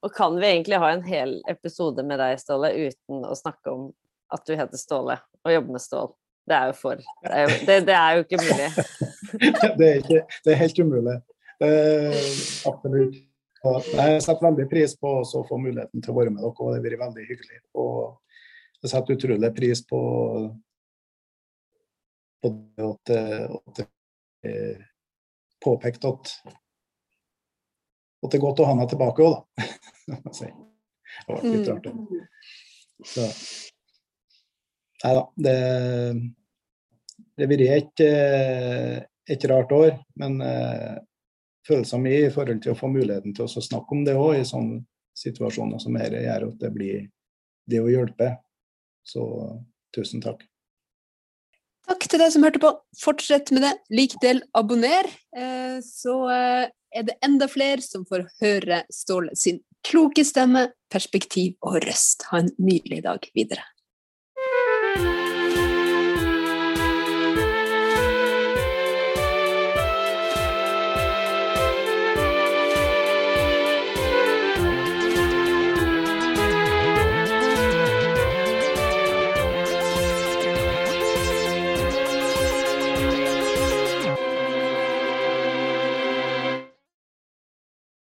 Og 0.04 0.12
kan 0.14 0.36
vi 0.38 0.46
egentlig 0.46 0.78
ha 0.78 0.92
en 0.92 1.02
hel 1.06 1.40
episode 1.50 2.04
med 2.06 2.20
deg, 2.22 2.38
Ståle, 2.38 2.70
uten 2.76 3.24
å 3.26 3.34
snakke 3.34 3.72
om 3.72 3.88
at 4.34 4.44
du 4.46 4.54
heter 4.54 4.78
Ståle 4.78 5.18
og 5.46 5.54
jobber 5.54 5.78
med 5.78 5.82
stål? 5.82 6.12
Det 6.46 6.54
er 6.54 6.68
jo 6.70 6.74
for 6.78 7.00
Det 7.00 7.32
er 7.32 7.40
jo, 7.42 7.54
det, 7.66 7.76
det 7.88 7.94
er 7.98 8.10
jo 8.16 8.26
ikke 8.26 8.42
mulig. 8.42 8.68
det, 9.78 9.86
er 9.88 9.96
ikke, 10.02 10.20
det 10.44 10.52
er 10.52 10.60
helt 10.60 10.78
umulig. 10.78 11.16
Eh, 11.66 12.20
absolutt. 12.68 13.16
Jeg 13.66 14.20
setter 14.22 14.44
veldig 14.44 14.68
pris 14.70 14.94
på 15.00 15.16
å 15.24 15.42
få 15.48 15.58
muligheten 15.58 16.04
til 16.04 16.12
å 16.12 16.18
være 16.20 16.30
med 16.30 16.44
dere, 16.44 16.52
og 16.52 16.70
det 16.70 16.78
har 16.78 16.84
vært 16.84 17.02
veldig 17.02 17.26
hyggelig. 17.26 17.58
Og 17.82 17.96
jeg 18.84 18.92
setter 18.92 19.16
utrolig 19.16 19.50
pris 19.56 19.82
på, 19.88 20.00
på 22.42 22.52
det 22.52 22.86
at, 22.86 23.12
at 23.46 23.80
det 23.80 23.86
er 24.52 24.84
påpekt 25.64 26.04
at, 26.08 26.32
at 28.22 28.30
det 28.30 28.38
er 28.38 28.44
godt 28.44 28.62
å 28.62 28.68
ha 28.68 28.76
meg 28.78 28.90
tilbake 28.92 29.26
òg, 29.26 29.36
da. 29.36 29.68
det 30.40 31.32
var 31.32 31.46
litt 31.46 31.70
rart. 31.70 31.90
Så. 33.06 33.26
Nei 35.04 35.12
da. 35.18 35.24
Det, 35.46 35.56
det 37.36 37.46
har 37.46 37.52
vært 37.52 38.02
et, 38.04 39.08
et 39.36 39.46
rart 39.50 39.72
år, 39.76 39.92
men 40.20 40.40
eh, 40.44 40.96
følelsene 41.68 42.02
mine 42.04 42.28
i 42.28 42.32
forhold 42.32 42.62
til 42.64 42.72
å 42.72 42.78
få 42.78 42.90
muligheten 42.92 43.34
til 43.36 43.46
å 43.46 43.64
snakke 43.68 43.96
om 43.96 44.04
det 44.06 44.16
òg, 44.16 44.38
i 44.40 44.48
sånne 44.48 44.82
situasjoner 45.16 45.80
som 45.82 45.96
dette, 45.96 46.24
gjør 46.24 46.50
at 46.50 46.60
det 46.62 46.72
blir 46.74 47.06
det 47.68 47.82
å 47.82 47.90
hjelpe. 47.90 48.34
Så 49.06 49.24
tusen 49.94 50.22
takk. 50.24 50.44
Takk 51.86 52.08
til 52.10 52.22
deg 52.22 52.32
som 52.34 52.46
hørte 52.46 52.62
på. 52.62 52.72
Fortsett 52.98 53.52
med 53.54 53.62
det. 53.62 53.74
Lik, 53.94 54.16
del, 54.22 54.42
abonner. 54.58 55.06
Eh, 55.36 55.78
så 55.86 56.16
eh, 56.34 56.66
er 56.96 57.06
det 57.06 57.18
enda 57.24 57.46
flere 57.50 57.84
som 57.84 58.06
får 58.08 58.26
høre 58.42 58.82
Ståle 58.92 59.36
sin 59.38 59.62
kloke 59.86 60.24
stemme, 60.26 60.66
perspektiv 60.90 61.54
og 61.62 61.78
røst. 61.86 62.26
Ha 62.32 62.42
en 62.42 62.50
nydelig 62.58 63.04
dag 63.06 63.30
videre. 63.38 63.62